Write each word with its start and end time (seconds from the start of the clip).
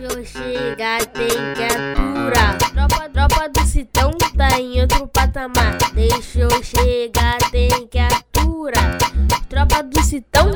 Deixa 0.00 0.18
eu 0.18 0.24
chegar, 0.24 1.04
tem 1.08 1.28
que 1.28 1.62
aturar. 1.62 2.56
Tropa, 2.56 3.08
tropa 3.10 3.48
do 3.50 3.66
Citão 3.66 4.10
tá 4.34 4.58
em 4.58 4.80
outro 4.80 5.06
patamar. 5.08 5.76
Deixa 5.92 6.40
eu 6.40 6.50
chegar, 6.64 7.36
tem 7.50 7.86
que 7.86 7.98
aturar. 7.98 8.29
Citão. 10.10 10.50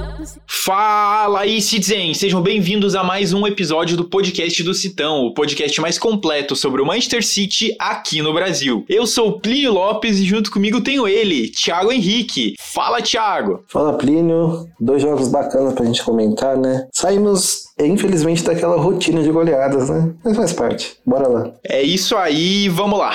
Fala 0.49 1.43
aí, 1.43 1.63
Citizen! 1.63 2.13
Sejam 2.13 2.43
bem-vindos 2.43 2.97
a 2.97 3.05
mais 3.05 3.33
um 3.33 3.47
episódio 3.47 3.97
do 3.97 4.03
podcast 4.03 4.61
do 4.65 4.75
Citão, 4.75 5.27
o 5.27 5.33
podcast 5.33 5.81
mais 5.81 5.97
completo 5.97 6.57
sobre 6.57 6.83
o 6.83 6.85
Manchester 6.85 7.25
City 7.25 7.73
aqui 7.79 8.21
no 8.21 8.35
Brasil. 8.35 8.85
Eu 8.89 9.07
sou 9.07 9.39
Plínio 9.39 9.73
Lopes 9.73 10.19
e 10.19 10.25
junto 10.25 10.51
comigo 10.51 10.81
tenho 10.81 11.07
ele, 11.07 11.51
Thiago 11.51 11.93
Henrique. 11.93 12.57
Fala, 12.59 13.01
Thiago! 13.01 13.63
Fala, 13.69 13.93
Plínio. 13.93 14.67
Dois 14.81 15.01
jogos 15.01 15.29
bacanas 15.29 15.73
pra 15.73 15.87
gente 15.87 16.03
comentar, 16.03 16.57
né? 16.57 16.89
Saímos, 16.93 17.67
infelizmente, 17.79 18.43
daquela 18.43 18.77
rotina 18.77 19.23
de 19.23 19.31
goleadas, 19.31 19.89
né? 19.89 20.13
Mas 20.25 20.37
faz 20.37 20.53
parte. 20.53 20.97
Bora 21.07 21.29
lá. 21.29 21.53
É 21.63 21.81
isso 21.81 22.17
aí, 22.17 22.69
vamos 22.69 22.99
lá! 22.99 23.15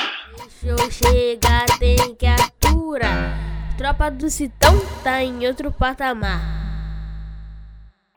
Eu 0.63 0.77
chegar, 0.89 1.65
tem 1.79 1.97
que 2.17 2.25
aturar. 2.25 3.48
Tropa 3.79 4.11
do 4.11 4.29
Citão 4.29 4.77
tá 5.05 5.23
em 5.23 5.47
outro 5.47 5.71
patamar. 5.71 6.68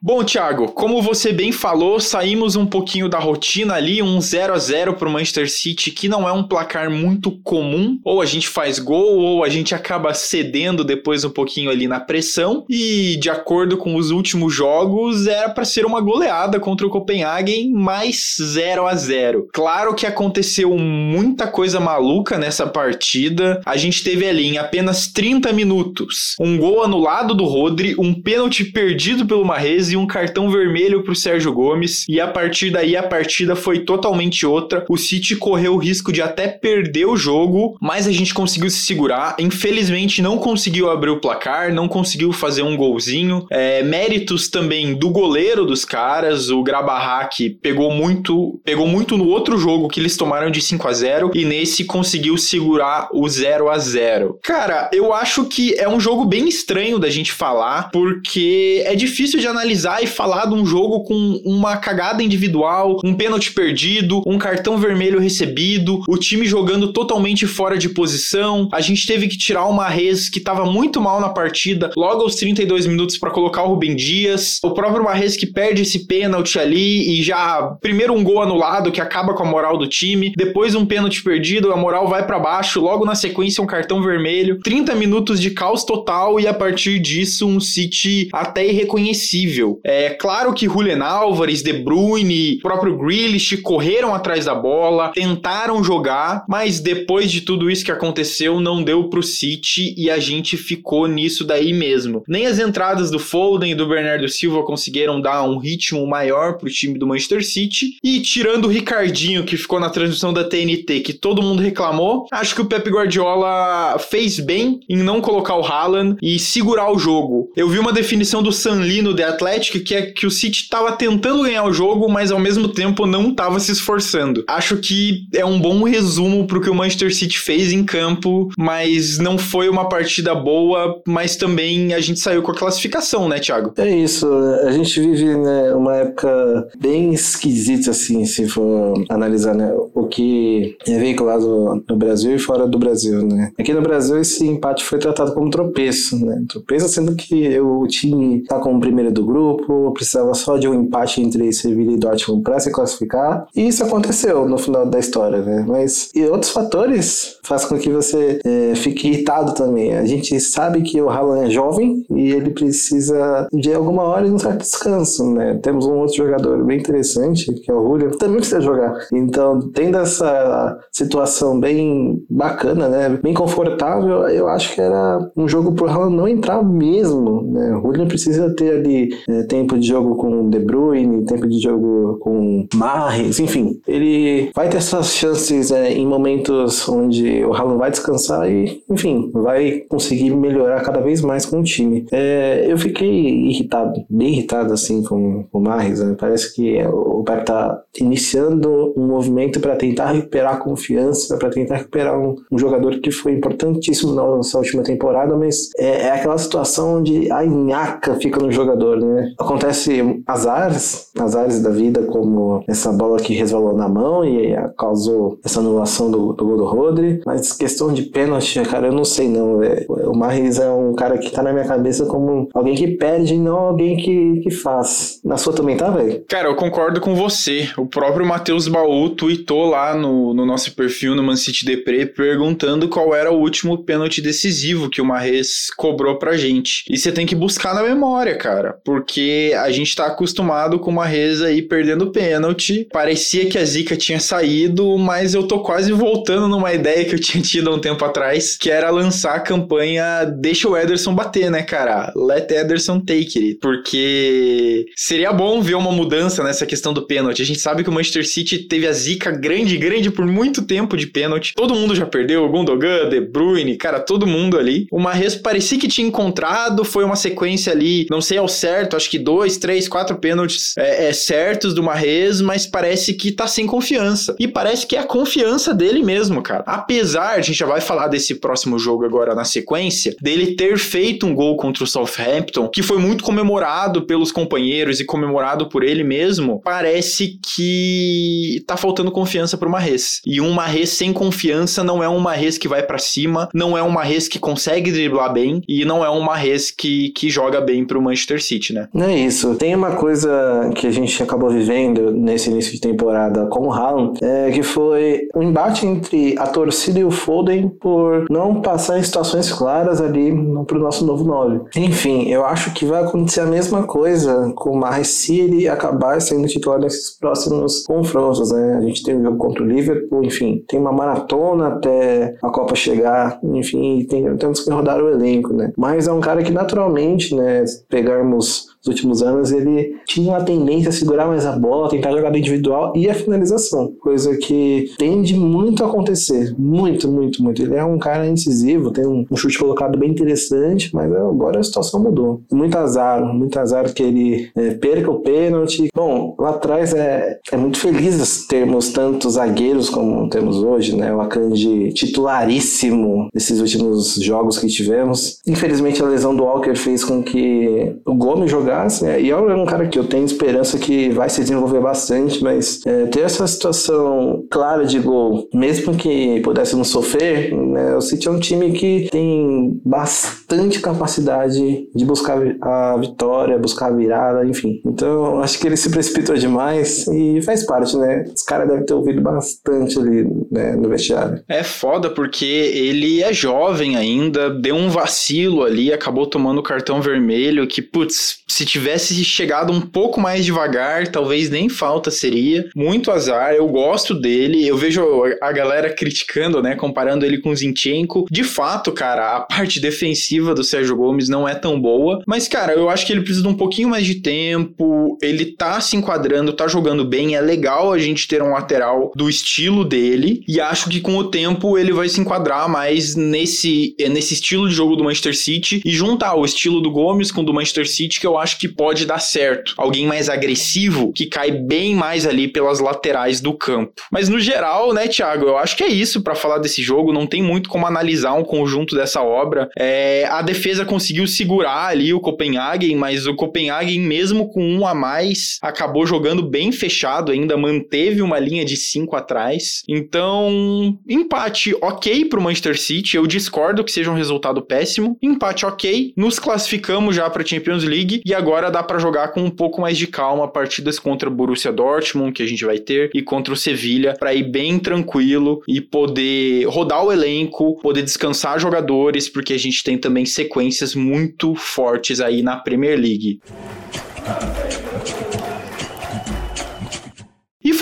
Bom, 0.05 0.25
Thiago, 0.25 0.73
como 0.73 1.01
você 1.01 1.33
bem 1.33 1.53
falou, 1.53 2.01
saímos 2.01 2.57
um 2.57 2.67
pouquinho 2.67 3.09
da 3.09 3.21
rotina 3.21 3.75
ali, 3.75 4.03
um 4.03 4.21
0 4.21 4.53
a 4.53 4.59
0 4.59 4.95
para 4.95 5.09
o 5.09 5.13
Manchester 5.13 5.49
City, 5.49 5.93
que 5.93 6.09
não 6.09 6.29
é 6.29 6.33
um 6.33 6.43
placar 6.43 6.91
muito 6.91 7.31
comum. 7.45 8.01
Ou 8.05 8.21
a 8.21 8.27
gente 8.27 8.49
faz 8.49 8.81
gol, 8.81 9.21
ou 9.21 9.45
a 9.45 9.49
gente 9.49 9.77
acaba 9.77 10.13
cedendo 10.13 10.83
depois 10.83 11.25
um 11.25 11.31
pouquinho 11.31 11.71
ali 11.71 11.87
na 11.87 12.01
pressão. 12.01 12.65
E 12.69 13.17
de 13.21 13.31
acordo 13.31 13.77
com 13.77 13.95
os 13.95 14.11
últimos 14.11 14.53
jogos, 14.53 15.29
era 15.29 15.49
para 15.49 15.65
ser 15.65 15.87
uma 15.87 16.01
goleada 16.01 16.59
contra 16.59 16.85
o 16.85 16.91
Copenhagen, 16.91 17.71
mais 17.73 18.35
0 18.43 18.89
a 18.89 18.97
0. 18.97 19.51
Claro 19.53 19.95
que 19.95 20.05
aconteceu 20.05 20.77
muita 20.77 21.47
coisa 21.47 21.79
maluca 21.79 22.37
nessa 22.37 22.67
partida. 22.67 23.61
A 23.65 23.77
gente 23.77 24.03
teve 24.03 24.27
ali 24.27 24.49
em 24.49 24.59
apenas 24.59 25.07
30 25.07 25.53
minutos 25.53 26.35
um 26.41 26.59
gol 26.59 26.83
anulado 26.83 27.37
do 27.37 27.45
Rodri, 27.45 27.95
um 27.97 28.13
pênalti 28.13 28.65
perdido 28.65 29.25
pelo 29.27 29.45
Mahrez 29.45 29.92
e 29.93 29.97
um 29.97 30.07
cartão 30.07 30.51
vermelho 30.51 31.03
para 31.03 31.13
o 31.13 31.17
Sérgio 31.17 31.53
Gomes. 31.53 32.05
E 32.09 32.21
a 32.21 32.27
partir 32.27 32.71
daí 32.71 32.97
a 32.97 33.03
partida 33.03 33.55
foi 33.55 33.81
totalmente 33.81 34.47
outra. 34.47 34.85
O 34.89 34.97
City 34.97 35.37
correu 35.37 35.75
o 35.75 35.79
risco 35.79 36.13
de 36.13 36.23
até 36.23 36.49
perder 36.49 37.07
o 37.07 37.17
jogo, 37.17 37.77
mas 37.81 38.07
a 38.07 38.13
gente 38.13 38.35
conseguiu 38.35 38.71
se 38.71 38.85
segurar. 38.85 39.37
Infelizmente 39.39 40.23
não 40.23 40.39
conseguiu 40.39 40.91
abrir 40.91 41.11
o 41.11 41.21
placar, 41.21 41.73
não 41.73 41.89
conseguiu 41.89 42.33
fazer 42.33 42.63
um 42.63 42.77
golzinho. 42.77 43.47
É, 43.51 43.83
méritos 43.83 44.49
também 44.49 44.95
do 44.95 45.11
goleiro 45.11 45.65
dos 45.65 45.85
caras, 45.85 46.51
o 46.51 46.63
Grabarrak 46.63 47.51
pegou 47.63 47.91
muito, 47.91 48.61
pegou 48.65 48.87
muito 48.87 49.17
no 49.17 49.29
outro 49.29 49.59
jogo 49.59 49.89
que 49.89 50.01
eles 50.01 50.17
tomaram 50.17 50.51
de 50.51 50.61
5 50.61 50.89
a 50.89 50.93
0 50.93 51.31
e 51.35 51.45
nesse 51.45 51.85
conseguiu 51.85 52.37
segurar 52.39 53.09
o 53.13 53.29
0 53.29 53.69
a 53.69 53.79
0. 53.79 54.39
Cara, 54.43 54.91
eu 54.93 55.13
acho 55.13 55.45
que 55.45 55.75
é 55.75 55.89
um 55.89 56.01
jogo 56.01 56.25
bem 56.25 56.49
estranho 56.49 56.99
da 56.99 57.11
gente 57.11 57.33
falar, 57.33 57.91
porque 57.91 58.83
é 58.87 58.95
difícil 58.95 59.41
de 59.41 59.47
analisar 59.47 59.82
analisar 59.83 60.03
e 60.03 60.07
falar 60.07 60.47
de 60.47 60.55
um 60.55 60.65
jogo 60.65 61.03
com 61.03 61.41
uma 61.45 61.77
cagada 61.77 62.23
individual, 62.23 63.01
um 63.05 63.15
pênalti 63.15 63.53
perdido, 63.53 64.23
um 64.27 64.39
cartão 64.39 64.79
vermelho 64.79 65.19
recebido, 65.19 66.03
o 66.09 66.17
time 66.17 66.47
jogando 66.47 66.93
totalmente 66.93 67.47
fora 67.47 67.77
de 67.77 67.89
posição. 67.89 68.69
A 68.73 68.81
gente 68.81 69.07
teve 69.07 69.29
que 69.29 69.37
tirar 69.37 69.67
o 69.67 69.73
Marrez, 69.73 70.29
que 70.29 70.39
estava 70.39 70.65
muito 70.65 71.01
mal 71.01 71.21
na 71.21 71.29
partida, 71.29 71.91
logo 71.97 72.23
aos 72.23 72.37
32 72.37 72.87
minutos 72.87 73.19
para 73.19 73.31
colocar 73.31 73.63
o 73.63 73.69
Rubem 73.69 73.97
Dias. 73.97 74.59
O 74.63 74.71
próprio 74.71 75.05
Marrez 75.05 75.37
que 75.37 75.47
perde 75.47 75.83
esse 75.83 76.07
pênalti 76.07 76.59
ali 76.59 77.19
e 77.19 77.23
já 77.23 77.77
primeiro 77.81 78.13
um 78.13 78.23
gol 78.23 78.43
anulado 78.43 78.93
que 78.93 79.01
acaba 79.01 79.35
com 79.35 79.43
a 79.43 79.47
moral 79.47 79.77
do 79.77 79.87
time, 79.87 80.33
depois 80.37 80.75
um 80.75 80.87
pênalti 80.87 81.23
perdido, 81.23 81.73
a 81.73 81.77
moral 81.77 82.09
vai 82.09 82.27
para 82.27 82.39
baixo, 82.39 82.81
logo 82.81 83.05
na 83.05 83.15
sequência 83.15 83.63
um 83.63 83.67
cartão 83.67 84.03
vermelho, 84.03 84.59
30 84.63 84.95
minutos 84.95 85.41
de 85.41 85.51
caos 85.51 85.85
total 85.85 86.39
e 86.39 86.47
a 86.47 86.55
partir 86.55 86.99
disso 86.99 87.47
um 87.47 87.61
City 87.61 88.29
até 88.33 88.67
irreconhecível. 88.67 89.72
É 89.85 90.11
claro 90.11 90.53
que 90.53 90.67
Julian 90.67 91.03
Álvares, 91.03 91.63
De 91.63 91.73
Bruyne, 91.73 92.59
próprio 92.63 92.97
Grealish 92.97 93.57
correram 93.59 94.15
atrás 94.15 94.45
da 94.45 94.55
bola, 94.55 95.13
tentaram 95.15 95.83
jogar, 95.83 96.45
mas 96.49 96.81
depois 96.81 97.31
de 97.31 97.41
tudo 97.43 97.71
isso 97.71 97.85
que 97.85 97.93
aconteceu, 97.93 98.61
não 98.61 98.83
deu 98.83 99.09
pro 99.09 99.23
City 99.23 99.95
e 99.97 100.11
a 100.11 100.19
gente 100.19 100.57
ficou 100.57 101.07
nisso 101.07 101.45
daí 101.45 101.73
mesmo. 101.73 102.23
Nem 102.27 102.47
as 102.47 102.59
entradas 102.59 103.11
do 103.11 103.19
Foden 103.19 103.73
e 103.73 103.75
do 103.75 103.89
Bernardo 103.89 104.29
Silva 104.29 104.63
conseguiram 104.63 105.21
dar 105.21 105.43
um 105.45 105.59
ritmo 105.59 106.07
maior 106.07 106.59
pro 106.59 106.71
time 106.71 106.99
do 106.99 107.07
Manchester 107.07 107.45
City. 107.45 107.97
E 108.03 108.21
tirando 108.21 108.67
o 108.67 108.69
Ricardinho, 108.69 109.45
que 109.45 109.57
ficou 109.57 109.81
na 109.81 109.91
transmissão 109.91 110.33
da 110.33 110.45
TNT, 110.45 111.01
que 111.01 111.13
todo 111.13 111.43
mundo 111.43 111.63
reclamou, 111.63 112.27
acho 112.33 112.55
que 112.55 112.61
o 112.61 112.67
Pep 112.67 112.89
Guardiola 112.89 113.99
fez 113.99 114.39
bem 114.39 114.81
em 114.89 114.97
não 114.97 115.21
colocar 115.21 115.57
o 115.57 115.65
Haaland 115.65 116.17
e 116.23 116.39
segurar 116.39 116.93
o 116.93 116.99
jogo. 116.99 117.51
Eu 117.57 117.69
vi 117.69 117.79
uma 117.79 117.93
definição 117.93 118.43
do 118.43 118.53
Sanlino 118.53 119.15
de 119.15 119.23
Que 119.71 119.95
é 119.95 120.03
que 120.03 120.27
o 120.27 120.31
City 120.31 120.63
estava 120.63 120.93
tentando 120.93 121.43
ganhar 121.43 121.65
o 121.65 121.73
jogo, 121.73 122.09
mas 122.09 122.31
ao 122.31 122.39
mesmo 122.39 122.69
tempo 122.69 123.07
não 123.07 123.31
estava 123.31 123.61
se 123.61 123.73
esforçando. 123.73 124.45
Acho 124.49 124.77
que 124.77 125.27
é 125.35 125.45
um 125.45 125.61
bom 125.61 125.83
resumo 125.85 126.47
pro 126.47 126.61
que 126.61 126.71
o 126.71 126.75
Manchester 126.75 127.15
City 127.15 127.39
fez 127.39 127.73
em 127.73 127.85
campo, 127.85 128.51
mas 128.59 129.19
não 129.19 129.39
foi 129.39 129.69
uma 129.69 129.89
partida 129.89 130.35
boa, 130.35 131.01
mas 131.07 131.37
também 131.37 131.95
a 131.95 132.01
gente 132.01 132.21
saiu 132.21 132.43
com 132.43 132.53
a 132.53 132.57
classificação, 132.57 133.29
né, 133.29 133.39
Thiago? 133.39 133.73
É 133.77 133.89
isso, 133.89 134.27
a 134.65 134.71
gente 134.73 135.01
vive 135.01 135.37
né, 135.37 135.75
uma 135.75 135.97
época 135.97 136.69
bem 136.79 137.13
esquisita, 137.13 137.91
assim, 137.91 138.25
se 138.25 138.49
for 138.49 138.95
analisar 139.09 139.55
né, 139.55 139.71
o 139.95 140.02
que 140.13 140.77
é 140.87 140.99
veiculado 140.99 141.83
no 141.89 141.97
Brasil 141.97 142.37
e 142.37 142.39
fora 142.39 142.67
do 142.67 142.79
Brasil, 142.79 143.27
né? 143.27 143.51
Aqui 143.59 143.73
no 143.73 143.81
Brasil 143.81 144.21
esse 144.21 144.47
empate 144.47 144.85
foi 144.85 144.99
tratado 144.99 145.33
como 145.33 145.51
tropeço, 145.51 146.23
né? 146.25 146.43
Tropeço 146.49 146.89
sendo 146.89 147.17
que 147.17 147.59
o 147.59 147.87
time 147.87 148.45
tá 148.45 148.59
como 148.59 148.79
primeiro 148.79 149.11
do 149.11 149.25
grupo, 149.25 149.91
precisava 149.93 150.35
só 150.35 150.59
de 150.59 150.69
um 150.69 150.75
empate 150.75 151.23
entre 151.23 151.51
Sevilla 151.53 151.93
e 151.93 151.97
Dortmund 151.97 152.43
para 152.43 152.61
se 152.61 152.71
classificar. 152.71 153.47
E 153.57 153.67
isso 153.67 153.83
aconteceu 153.83 154.47
no 154.47 154.59
final 154.59 154.87
da 154.87 154.99
história, 154.99 155.41
né? 155.41 155.65
Mas 155.67 156.11
e 156.15 156.25
outros 156.25 156.51
fatores 156.51 157.39
fazem 157.43 157.69
com 157.69 157.79
que 157.79 157.91
você 157.91 158.39
é, 158.45 158.75
fique 158.75 159.09
irritado 159.09 159.55
também. 159.55 159.97
A 159.97 160.05
gente 160.05 160.39
sabe 160.41 160.83
que 160.83 161.01
o 161.01 161.09
Haaland 161.09 161.47
é 161.47 161.51
jovem 161.51 162.05
e 162.11 162.33
ele 162.33 162.51
precisa 162.51 163.49
de 163.53 163.73
alguma 163.73 164.03
hora 164.03 164.27
de 164.27 164.33
um 164.33 164.39
certo 164.39 164.61
descanso, 164.61 165.33
né? 165.33 165.59
Temos 165.63 165.87
um 165.87 165.95
outro 165.95 166.17
jogador 166.17 166.63
bem 166.65 166.79
interessante, 166.79 167.53
que 167.55 167.71
é 167.71 167.75
o 167.75 167.83
Julio, 167.83 168.11
que 168.11 168.19
também 168.19 168.37
precisa 168.37 168.61
jogar. 168.61 169.07
Então, 169.13 169.61
tendo 169.73 170.02
essa 170.03 170.79
situação 170.91 171.59
bem 171.59 172.25
bacana, 172.29 172.89
né? 172.89 173.09
Bem 173.23 173.35
confortável, 173.35 174.29
eu 174.29 174.49
acho 174.49 174.75
que 174.75 174.81
era 174.81 175.19
um 175.37 175.49
jogo 175.49 175.73
pro 175.73 175.89
Haaland 175.89 176.17
não 176.17 176.29
entrar 176.29 176.63
mesmo, 176.63 177.43
né? 177.43 177.77
O 177.77 177.93
Julio 177.93 178.07
precisa 178.07 178.55
ter 178.55 178.77
ali 178.77 179.11
é, 179.29 179.43
tempo 179.45 179.79
de 179.79 179.87
jogo 179.87 180.17
com 180.17 180.49
De 180.49 180.59
Bruyne, 180.59 181.25
tempo 181.25 181.47
de 181.49 181.61
jogo 181.61 182.19
com 182.21 182.67
Mahrez, 182.75 183.39
enfim. 183.41 183.81
Ele 183.87 184.51
vai 184.55 184.69
ter 184.69 184.79
essas 184.79 185.13
chances 185.13 185.71
é, 185.71 185.93
em 185.93 186.07
momentos 186.07 186.89
onde 186.89 187.45
o 187.45 187.53
Haaland 187.55 187.79
vai 187.79 187.91
descansar 187.91 188.51
e, 188.51 188.83
enfim, 188.91 189.31
vai 189.33 189.83
conseguir 189.89 190.31
melhorar 190.31 190.83
cada 190.83 191.01
vez 191.01 191.21
mais 191.21 191.47
com 191.47 191.61
o 191.61 191.65
time. 191.65 192.07
É, 192.13 192.67
eu 192.69 192.79
fiquei 192.79 193.11
irritado, 193.49 194.05
bem 194.09 194.29
irritado 194.29 194.73
assim 194.73 195.03
com, 195.03 195.45
com 195.51 195.59
o 195.59 195.63
Mahrez. 195.63 196.01
Né? 196.01 196.17
Parece 196.19 196.55
que 196.55 196.83
o 196.87 197.23
Pep 197.23 197.45
tá 197.45 197.83
iniciando 198.01 198.93
um 198.97 199.07
movimento 199.07 199.61
para 199.61 199.77
tentar 199.77 199.92
recuperar 200.01 200.55
a 200.55 200.59
confiança, 200.59 201.37
para 201.37 201.51
tentar 201.51 201.77
recuperar 201.77 202.19
um, 202.19 202.37
um, 202.51 202.59
jogador 202.59 203.01
que 203.01 203.11
foi 203.11 203.33
importantíssimo 203.33 204.15
na 204.15 204.23
nossa 204.23 204.59
última 204.59 204.83
temporada, 204.83 205.37
mas 205.37 205.71
é, 205.77 206.07
é 206.07 206.11
aquela 206.11 206.39
situação 206.39 206.99
onde 206.99 207.31
a 207.31 207.45
nhaca 207.45 208.15
fica 208.17 208.41
no 208.41 208.51
jogador, 208.51 208.99
né? 208.99 209.33
Acontece 209.39 210.23
azares, 210.27 211.11
azares 211.19 211.63
da 211.63 211.71
vida, 211.71 212.03
como 212.05 212.65
essa 212.69 212.93
bola 212.93 213.19
que 213.19 213.35
resvalou 213.35 213.75
na 213.77 213.89
mão 213.89 214.25
e 214.25 214.55
causou 214.79 215.39
essa 215.45 215.61
anulação 215.61 216.11
do, 216.11 216.33
do 216.33 216.45
gol 216.45 216.57
do 216.57 216.65
Rodri. 216.65 217.21
Mas 217.27 217.53
questão 217.53 217.93
de 217.93 218.03
pênalti, 218.03 218.61
cara, 218.63 218.89
eu 218.89 218.93
não 218.93 219.05
sei 219.05 219.29
não. 219.29 219.59
Véio. 219.59 219.87
O 219.89 220.17
Marres 220.17 220.59
é 220.59 220.71
um 220.71 220.95
cara 220.95 221.19
que 221.19 221.31
tá 221.31 221.43
na 221.43 221.53
minha 221.53 221.67
cabeça 221.67 222.07
como 222.07 222.49
alguém 222.55 222.75
que 222.75 222.89
perde 222.89 223.37
não 223.37 223.59
alguém 223.59 223.97
que, 223.97 224.41
que 224.41 224.51
faz. 224.51 225.21
Na 225.25 225.37
sua 225.37 225.53
também 225.53 225.77
tá, 225.77 225.91
velho? 225.91 226.25
Cara, 226.29 226.49
eu 226.49 226.57
concordo 226.57 227.01
com 227.01 227.15
você. 227.15 227.69
O 227.77 227.87
próprio 227.87 228.27
Matheus 228.27 228.69
Baú 228.69 229.11
tweetou 229.11 229.67
lá 229.67 229.82
no, 229.97 230.33
no 230.33 230.47
nosso 230.47 230.75
perfil 230.75 231.15
no 231.15 231.23
Man 231.23 231.37
City 231.37 231.65
Depre 231.65 232.07
perguntando 232.07 232.89
qual 232.89 233.15
era 233.15 233.31
o 233.31 233.41
último 233.41 233.85
pênalti 233.85 234.21
decisivo 234.21 234.89
que 234.89 235.01
o 235.01 235.05
Marres 235.05 235.69
cobrou 235.77 236.19
pra 236.19 236.37
gente. 236.37 236.85
E 236.89 236.97
você 236.97 237.11
tem 237.11 237.27
que 237.27 237.35
buscar 237.35 237.75
na 237.75 237.83
memória, 237.83 238.37
cara, 238.37 238.79
porque 238.85 239.53
a 239.59 239.71
gente 239.71 239.95
tá 239.95 240.07
acostumado 240.07 240.79
com 240.79 240.91
o 240.91 240.95
Marres 240.95 241.43
aí 241.43 241.63
perdendo 241.63 242.13
pênalti. 242.13 242.87
Parecia 242.93 243.47
que 243.47 243.59
a 243.59 243.65
zica 243.65 243.97
tinha 243.97 244.21
saído, 244.21 244.97
mas 244.99 245.35
eu 245.35 245.47
tô 245.47 245.61
quase 245.61 245.93
voltando 245.93 246.49
numa 246.49 246.73
ideia 246.73 247.05
que 247.05 247.15
eu 247.15 247.21
tinha 247.21 247.43
tido 247.43 247.71
há 247.71 247.75
um 247.75 247.81
tempo 247.81 248.05
atrás, 248.05 248.57
que 248.57 248.71
era 248.71 248.91
lançar 248.91 249.35
a 249.35 249.41
campanha 249.41 250.03
Deixa 250.25 250.69
o 250.69 250.77
Ederson 250.77 251.15
bater, 251.15 251.51
né, 251.51 251.63
cara? 251.63 252.13
Let 252.17 252.51
Ederson 252.51 253.01
take 253.01 253.39
it. 253.39 253.59
Porque 253.61 254.87
seria 254.97 255.33
bom 255.33 255.61
ver 255.61 255.75
uma 255.75 255.93
mudança 255.93 256.43
nessa 256.43 256.67
questão 256.67 256.93
do 256.93 257.07
pênalti. 257.07 257.43
A 257.43 257.45
gente 257.45 257.61
sabe 257.61 257.83
que 257.83 257.89
o 257.89 257.93
Manchester 257.93 258.27
City 258.27 258.59
teve 258.59 258.87
a 258.87 258.93
zica 258.93 259.31
grande, 259.31 259.72
grande 259.77 260.11
por 260.11 260.27
muito 260.27 260.63
tempo 260.63 260.97
de 260.97 261.07
pênalti. 261.07 261.55
Todo 261.55 261.75
mundo 261.75 261.95
já 261.95 262.07
perdeu, 262.07 262.49
Gundogan, 262.49 263.09
De 263.09 263.21
Bruyne, 263.21 263.77
cara, 263.77 264.01
todo 264.01 264.27
mundo 264.27 264.59
ali. 264.59 264.87
O 264.91 265.01
Mahrez 265.01 265.35
parecia 265.35 265.79
que 265.79 265.89
tinha 265.89 266.07
encontrado, 266.07 266.85
foi 266.85 267.05
uma 267.05 267.17
sequência 267.17 267.73
ali, 267.73 268.07
não 268.11 268.21
sei 268.21 268.39
ao 268.39 268.49
certo, 268.49 268.97
acho 268.97 269.11
que 269.11 269.19
dois, 269.19 269.57
três, 269.57 269.89
quatro 269.89 270.17
pênaltis 270.17 270.77
é, 270.77 271.09
é, 271.09 271.13
certos 271.13 271.75
do 271.75 271.83
Mahrez, 271.83 272.41
mas 272.41 272.67
parece 272.67 273.15
que 273.15 273.33
tá 273.33 273.47
sem 273.47 273.67
confiança. 273.67 274.35
E 274.39 274.49
parece 274.49 274.87
que 274.87 274.97
é 274.97 275.01
a 275.01 275.05
confiança 275.05 275.75
dele 275.75 276.03
mesmo, 276.03 276.43
cara. 276.43 276.65
Apesar, 276.67 277.37
a 277.37 277.41
gente 277.41 277.59
já 277.59 277.67
vai 277.67 277.81
falar 277.81 278.09
desse 278.09 278.35
próximo 278.37 278.79
jogo 278.79 279.05
agora 279.05 279.35
na 279.35 279.45
sequência, 279.45 280.15
dele 280.21 280.55
ter 280.55 280.79
feito 280.79 281.27
um 281.27 281.35
gol 281.35 281.57
contra 281.57 281.85
o 281.85 281.87
Southampton, 281.87 282.69
que 282.69 282.83
foi 282.83 282.99
muito 282.99 283.25
comemorado 283.25 284.03
pelos 284.03 284.33
companheiros 284.33 285.01
e 285.01 285.05
comemorado 285.05 285.69
por 285.69 285.83
ele 285.83 286.05
mesmo, 286.05 286.61
parece 286.63 287.39
que 287.55 288.63
tá 288.67 288.77
faltando 288.77 289.11
confiança 289.11 289.57
pro 289.63 289.71
Mahrez. 289.71 290.21
E 290.27 290.41
um 290.41 290.51
Mahrez 290.51 290.91
sem 290.91 291.13
confiança 291.13 291.85
não 291.85 292.03
é 292.03 292.09
um 292.09 292.19
Mahrez 292.19 292.59
que 292.59 292.67
vai 292.67 292.83
para 292.83 292.99
cima, 292.99 293.49
não 293.55 293.79
é 293.79 293.83
um 293.83 293.91
Mahrez 293.91 294.27
que 294.27 294.41
consegue 294.41 294.91
driblar 294.91 295.33
bem 295.33 295.63
e 295.69 295.85
não 295.85 296.05
é 296.05 296.11
um 296.11 296.21
Mahrez 296.21 296.73
que, 296.73 297.11
que 297.11 297.31
joga 297.31 297.61
bem 297.61 297.85
pro 297.85 298.03
Manchester 298.03 298.43
City, 298.43 298.73
né? 298.73 298.89
Não 298.93 299.07
é 299.07 299.15
isso. 299.15 299.55
Tem 299.55 299.73
uma 299.73 299.93
coisa 299.93 300.69
que 300.75 300.85
a 300.85 300.91
gente 300.91 301.23
acabou 301.23 301.49
vivendo 301.49 302.11
nesse 302.11 302.51
início 302.51 302.73
de 302.73 302.81
temporada 302.81 303.47
com 303.47 303.69
o 303.69 303.73
Haaland, 303.73 304.19
é, 304.21 304.51
que 304.51 304.65
foi 304.65 305.29
o 305.33 305.39
um 305.39 305.43
embate 305.45 305.87
entre 305.87 306.35
a 306.39 306.49
torcida 306.49 306.99
e 306.99 307.05
o 307.05 307.13
Foden 307.13 307.69
por 307.69 308.27
não 308.29 308.61
passar 308.61 308.99
em 308.99 309.03
situações 309.03 309.53
claras 309.53 310.01
ali 310.01 310.33
pro 310.67 310.81
nosso 310.81 311.07
novo 311.07 311.23
9. 311.23 311.61
Enfim, 311.77 312.29
eu 312.29 312.45
acho 312.45 312.73
que 312.73 312.85
vai 312.85 313.05
acontecer 313.05 313.43
a 313.43 313.47
mesma 313.47 313.85
coisa 313.85 314.53
com 314.57 314.71
o 314.71 314.77
Mahrez 314.77 315.07
se 315.07 315.39
ele 315.39 315.69
acabar 315.69 316.21
sendo 316.21 316.49
titular 316.49 316.81
nesses 316.81 317.17
próximos 317.17 317.85
confrontos, 317.87 318.51
né? 318.51 318.79
A 318.79 318.81
gente 318.81 319.05
tem 319.05 319.15
o 319.15 319.21
contra 319.43 319.65
o 319.65 319.67
Liverpool, 319.67 320.23
enfim, 320.23 320.65
tem 320.69 320.79
uma 320.79 320.93
maratona 320.93 321.67
até 321.67 322.37
a 322.41 322.49
Copa 322.49 322.77
chegar, 322.77 323.41
enfim, 323.43 324.07
tem, 324.09 324.37
temos 324.37 324.61
que 324.61 324.71
rodar 324.71 325.03
o 325.03 325.09
elenco, 325.09 325.53
né? 325.53 325.73
Mas 325.77 326.07
é 326.07 326.13
um 326.13 326.21
cara 326.21 326.45
que 326.45 326.53
naturalmente, 326.53 327.35
né, 327.35 327.65
pegarmos 327.89 328.72
os 328.83 328.89
últimos 328.89 329.23
anos, 329.23 329.53
ele 329.53 329.97
tinha 330.07 330.33
uma 330.33 330.43
tendência 330.43 330.89
a 330.89 330.93
segurar 330.93 331.27
mais 331.27 331.47
a 331.47 331.53
bola, 331.53 331.89
tentar 331.89 332.11
jogar 332.11 332.37
individual 332.37 332.93
e 332.97 333.09
a 333.09 333.15
finalização, 333.15 333.93
coisa 334.01 334.37
que 334.37 334.91
tende 334.99 335.37
muito 335.37 335.85
a 335.85 335.87
acontecer, 335.87 336.55
muito, 336.59 337.09
muito, 337.09 337.43
muito. 337.43 337.63
Ele 337.63 337.77
é 337.77 337.85
um 337.85 337.99
cara 337.99 338.27
incisivo, 338.27 338.91
tem 338.91 339.07
um, 339.07 339.25
um 339.31 339.37
chute 339.37 339.59
colocado 339.59 339.97
bem 339.97 340.11
interessante, 340.11 340.91
mas 340.93 341.13
agora 341.13 341.61
a 341.61 341.63
situação 341.63 342.03
mudou. 342.03 342.43
Muito 342.53 342.77
azar, 342.77 343.25
muito 343.33 343.59
azar 343.59 343.93
que 343.93 344.03
ele 344.03 344.51
é, 344.57 344.75
perca 344.75 345.11
o 345.11 345.21
pênalti. 345.21 345.89
Bom, 345.95 346.35
lá 346.39 346.51
atrás 346.51 346.93
é, 346.93 347.39
é 347.53 347.57
muito 347.57 347.79
feliz 347.79 348.47
termos 348.47 348.91
tantos 348.91 349.35
zagueiros 349.35 349.89
como 349.89 350.29
temos 350.29 350.57
hoje, 350.63 350.97
né? 350.97 351.15
O 351.15 351.21
Akanji 351.21 351.93
titularíssimo 351.93 353.29
nesses 353.33 353.61
últimos 353.61 354.15
jogos 354.17 354.59
que 354.59 354.67
tivemos. 354.67 355.39
Infelizmente 355.47 356.03
a 356.03 356.07
lesão 356.07 356.35
do 356.35 356.43
Walker 356.43 356.75
fez 356.75 357.05
com 357.05 357.23
que 357.23 357.97
o 358.05 358.15
Gomes 358.15 358.51
jogasse 358.51 358.72
né? 359.03 359.21
E 359.21 359.31
é 359.31 359.37
um 359.37 359.67
cara 359.67 359.87
que 359.87 359.99
eu 359.99 360.05
tenho 360.05 360.25
esperança 360.25 360.79
que 360.79 361.11
vai 361.11 361.29
se 361.29 361.41
desenvolver 361.41 361.81
bastante, 361.81 362.43
mas 362.43 362.81
é, 362.87 363.07
ter 363.07 363.21
essa 363.21 363.47
situação 363.47 364.45
clara 364.51 364.85
de 364.85 364.99
gol, 364.99 365.49
mesmo 365.53 365.95
que 365.95 366.41
pudéssemos 366.41 366.89
sofrer, 366.89 367.53
né? 367.55 367.95
O 367.95 368.01
City 368.01 368.29
é 368.29 368.31
um 368.31 368.41
time 368.41 368.73
que 368.73 369.09
tem 369.11 369.81
bastante 369.85 370.81
capacidade 370.81 371.89
de 371.95 372.05
buscar 372.05 372.39
a 372.61 372.97
vitória, 372.97 373.59
buscar 373.59 373.87
a 373.87 373.97
virada, 373.97 374.45
enfim. 374.47 374.81
Então, 374.85 375.41
acho 375.41 375.59
que 375.59 375.67
ele 375.67 375.77
se 375.77 375.91
precipitou 375.91 376.37
demais 376.37 377.07
e 377.09 377.41
faz 377.43 377.65
parte, 377.65 377.97
né? 377.97 378.25
Os 378.35 378.43
caras 378.43 378.69
devem 378.69 378.85
ter 378.85 378.95
ouvido 378.95 379.21
bastante 379.21 379.99
ali 379.99 380.27
né, 380.51 380.77
no 380.77 380.89
vestiário. 380.89 381.43
É 381.49 381.63
foda 381.63 382.11
porque 382.11 382.45
ele 382.45 383.23
é 383.23 383.33
jovem 383.33 383.97
ainda, 383.97 384.51
deu 384.51 384.75
um 384.75 384.89
vacilo 384.89 385.63
ali, 385.63 385.93
acabou 385.93 386.27
tomando 386.27 386.63
cartão 386.63 387.01
vermelho 387.01 387.67
que, 387.67 387.83
putz, 387.83 388.39
se 388.49 388.62
tivesse 388.65 389.25
chegado 389.25 389.73
um 389.73 389.81
pouco 389.81 390.21
mais 390.21 390.45
devagar, 390.45 391.09
talvez 391.09 391.51
nem 391.51 391.69
falta 391.69 392.11
seria. 392.11 392.69
Muito 392.75 393.11
azar, 393.11 393.53
eu 393.53 393.67
gosto 393.69 394.15
dele. 394.15 394.67
Eu 394.67 394.77
vejo 394.77 395.03
a 395.41 395.53
galera 395.53 395.93
criticando, 395.95 396.63
né? 396.63 396.75
Comparando 396.75 397.25
ele 397.25 397.39
com 397.39 397.51
o 397.51 397.57
Zinchenko. 397.57 398.27
De 398.31 398.45
fato, 398.45 398.93
cara, 398.93 399.37
a 399.37 399.41
parte 399.41 399.81
defensiva 399.81 400.55
do 400.55 400.65
Sérgio 400.65 400.97
Gomes 400.97 401.29
não 401.29 401.49
é 401.49 401.55
tão 401.55 401.81
boa. 401.81 402.23
Mas, 402.27 402.49
cara, 402.49 402.73
eu 402.73 402.89
acho 402.89 403.07
que 403.07 403.13
ele 403.13 403.23
precisa 403.23 403.43
de 403.43 403.49
um 403.49 403.57
pouquinho 403.57 403.89
mais 403.89 404.07
de 404.07 404.17
tempo. 404.17 405.19
Ele 405.23 405.47
tá 405.47 405.81
se 405.81 405.97
enquadrando, 405.97 406.53
tá 406.53 406.67
jogando 406.69 407.05
bem. 407.05 407.35
É 407.35 407.41
legal 407.41 407.93
a 407.93 407.99
gente 407.99 408.29
ter 408.29 408.43
um 408.43 408.53
lateral 408.53 409.13
do 409.15 409.29
estilo 409.29 409.85
dele. 409.85 410.43
E 410.47 410.61
acho 410.61 410.89
que 410.89 411.01
com 411.01 411.17
o 411.17 411.25
tempo 411.25 411.79
ele 411.79 411.93
vai 411.93 412.09
se 412.09 412.21
enquadrar 412.21 412.69
mais 412.69 413.15
nesse, 413.15 413.95
nesse 414.11 414.35
estilo 414.35 414.69
de 414.69 414.75
jogo 414.75 414.97
do 414.97 415.05
Manchester 415.05 415.37
City 415.37 415.83
e 415.85 415.91
juntar 415.91 416.35
o 416.35 416.45
estilo 416.45 416.81
do 416.81 416.91
Gomes 416.91 417.31
com 417.31 417.43
o 417.43 417.45
do 417.45 417.55
Manchester 417.55 417.89
City, 417.89 418.21
que 418.21 418.27
eu 418.27 418.39
acho 418.39 418.52
que 418.59 418.69
pode 418.69 419.07
dar 419.07 419.21
certo. 419.21 419.75
Alguém 419.77 420.07
mais 420.07 420.29
agressivo 420.29 421.13
que 421.13 421.27
cai 421.27 421.51
bem 421.51 421.95
mais 421.95 422.27
ali 422.27 422.49
pelas 422.49 422.81
laterais 422.81 423.41
do 423.41 423.57
campo. 423.57 423.93
Mas 424.11 424.29
no 424.29 424.39
geral, 424.41 424.93
né, 424.93 425.09
Thiago, 425.09 425.47
eu 425.47 425.59
acho 425.59 425.77
que 425.77 425.85
é 425.85 425.89
isso 425.89 426.23
para 426.23 426.35
falar 426.35 426.59
desse 426.59 426.83
jogo. 426.83 427.13
Não 427.13 427.27
tem 427.27 427.43
muito 427.43 427.69
como 427.69 427.87
analisar 427.87 428.35
um 428.35 428.45
conjunto 428.45 428.95
dessa 428.95 429.23
obra. 429.23 429.69
É, 429.77 430.27
a 430.31 430.43
defesa 430.43 430.85
conseguiu 430.85 431.27
segurar 431.27 431.87
ali 431.89 432.13
o 432.13 432.21
Copenhagen, 432.21 432.97
mas 432.97 433.27
o 433.27 433.35
Copenhagen, 433.35 434.01
mesmo 434.01 434.49
com 434.51 434.63
um 434.63 434.87
a 434.87 434.95
mais, 434.95 435.59
acabou 435.63 436.07
jogando 436.07 436.43
bem 436.43 436.73
fechado, 436.73 437.33
ainda 437.33 437.57
manteve 437.57 438.23
uma 438.23 438.39
linha 438.39 438.65
de 438.65 438.77
cinco 438.77 439.17
atrás. 439.17 439.83
Então, 439.89 440.99
empate 441.09 441.75
ok 441.81 442.25
pro 442.27 442.41
Manchester 442.41 442.79
City. 442.79 443.17
Eu 443.17 443.27
discordo 443.27 443.85
que 443.85 443.93
seja 443.93 444.11
um 444.11 444.17
resultado 444.17 444.63
péssimo. 444.63 445.17
Empate 445.23 445.67
ok. 445.67 446.13
Nos 446.17 446.39
classificamos 446.39 447.17
já 447.17 447.29
para 447.31 447.45
Champions 447.45 447.85
League 447.85 448.23
e 448.25 448.35
agora 448.35 448.42
dá 448.71 448.83
para 448.83 448.99
jogar 448.99 449.29
com 449.29 449.43
um 449.43 449.51
pouco 449.51 449.81
mais 449.81 449.97
de 449.97 450.07
calma 450.07 450.49
partidas 450.49 450.99
contra 450.99 451.29
o 451.29 451.33
Borussia 451.33 451.73
Dortmund, 451.73 452.33
que 452.33 452.43
a 452.43 452.47
gente 452.47 452.65
vai 452.65 452.79
ter, 452.79 453.11
e 453.15 453.23
contra 453.23 453.55
o 453.55 453.57
Sevilha, 453.57 454.15
para 454.19 454.35
ir 454.35 454.45
bem 454.45 454.79
tranquilo 454.79 455.63
e 455.67 455.81
poder 455.81 456.65
rodar 456.67 457.05
o 457.05 457.13
elenco, 457.13 457.79
poder 457.81 458.03
descansar 458.03 458.59
jogadores, 458.59 459.29
porque 459.29 459.53
a 459.53 459.59
gente 459.59 459.83
tem 459.83 459.97
também 459.97 460.27
sequências 460.27 460.95
muito 460.95 461.55
fortes 461.55 462.21
aí 462.21 462.43
na 462.43 462.57
Premier 462.57 462.99
League. 462.99 463.41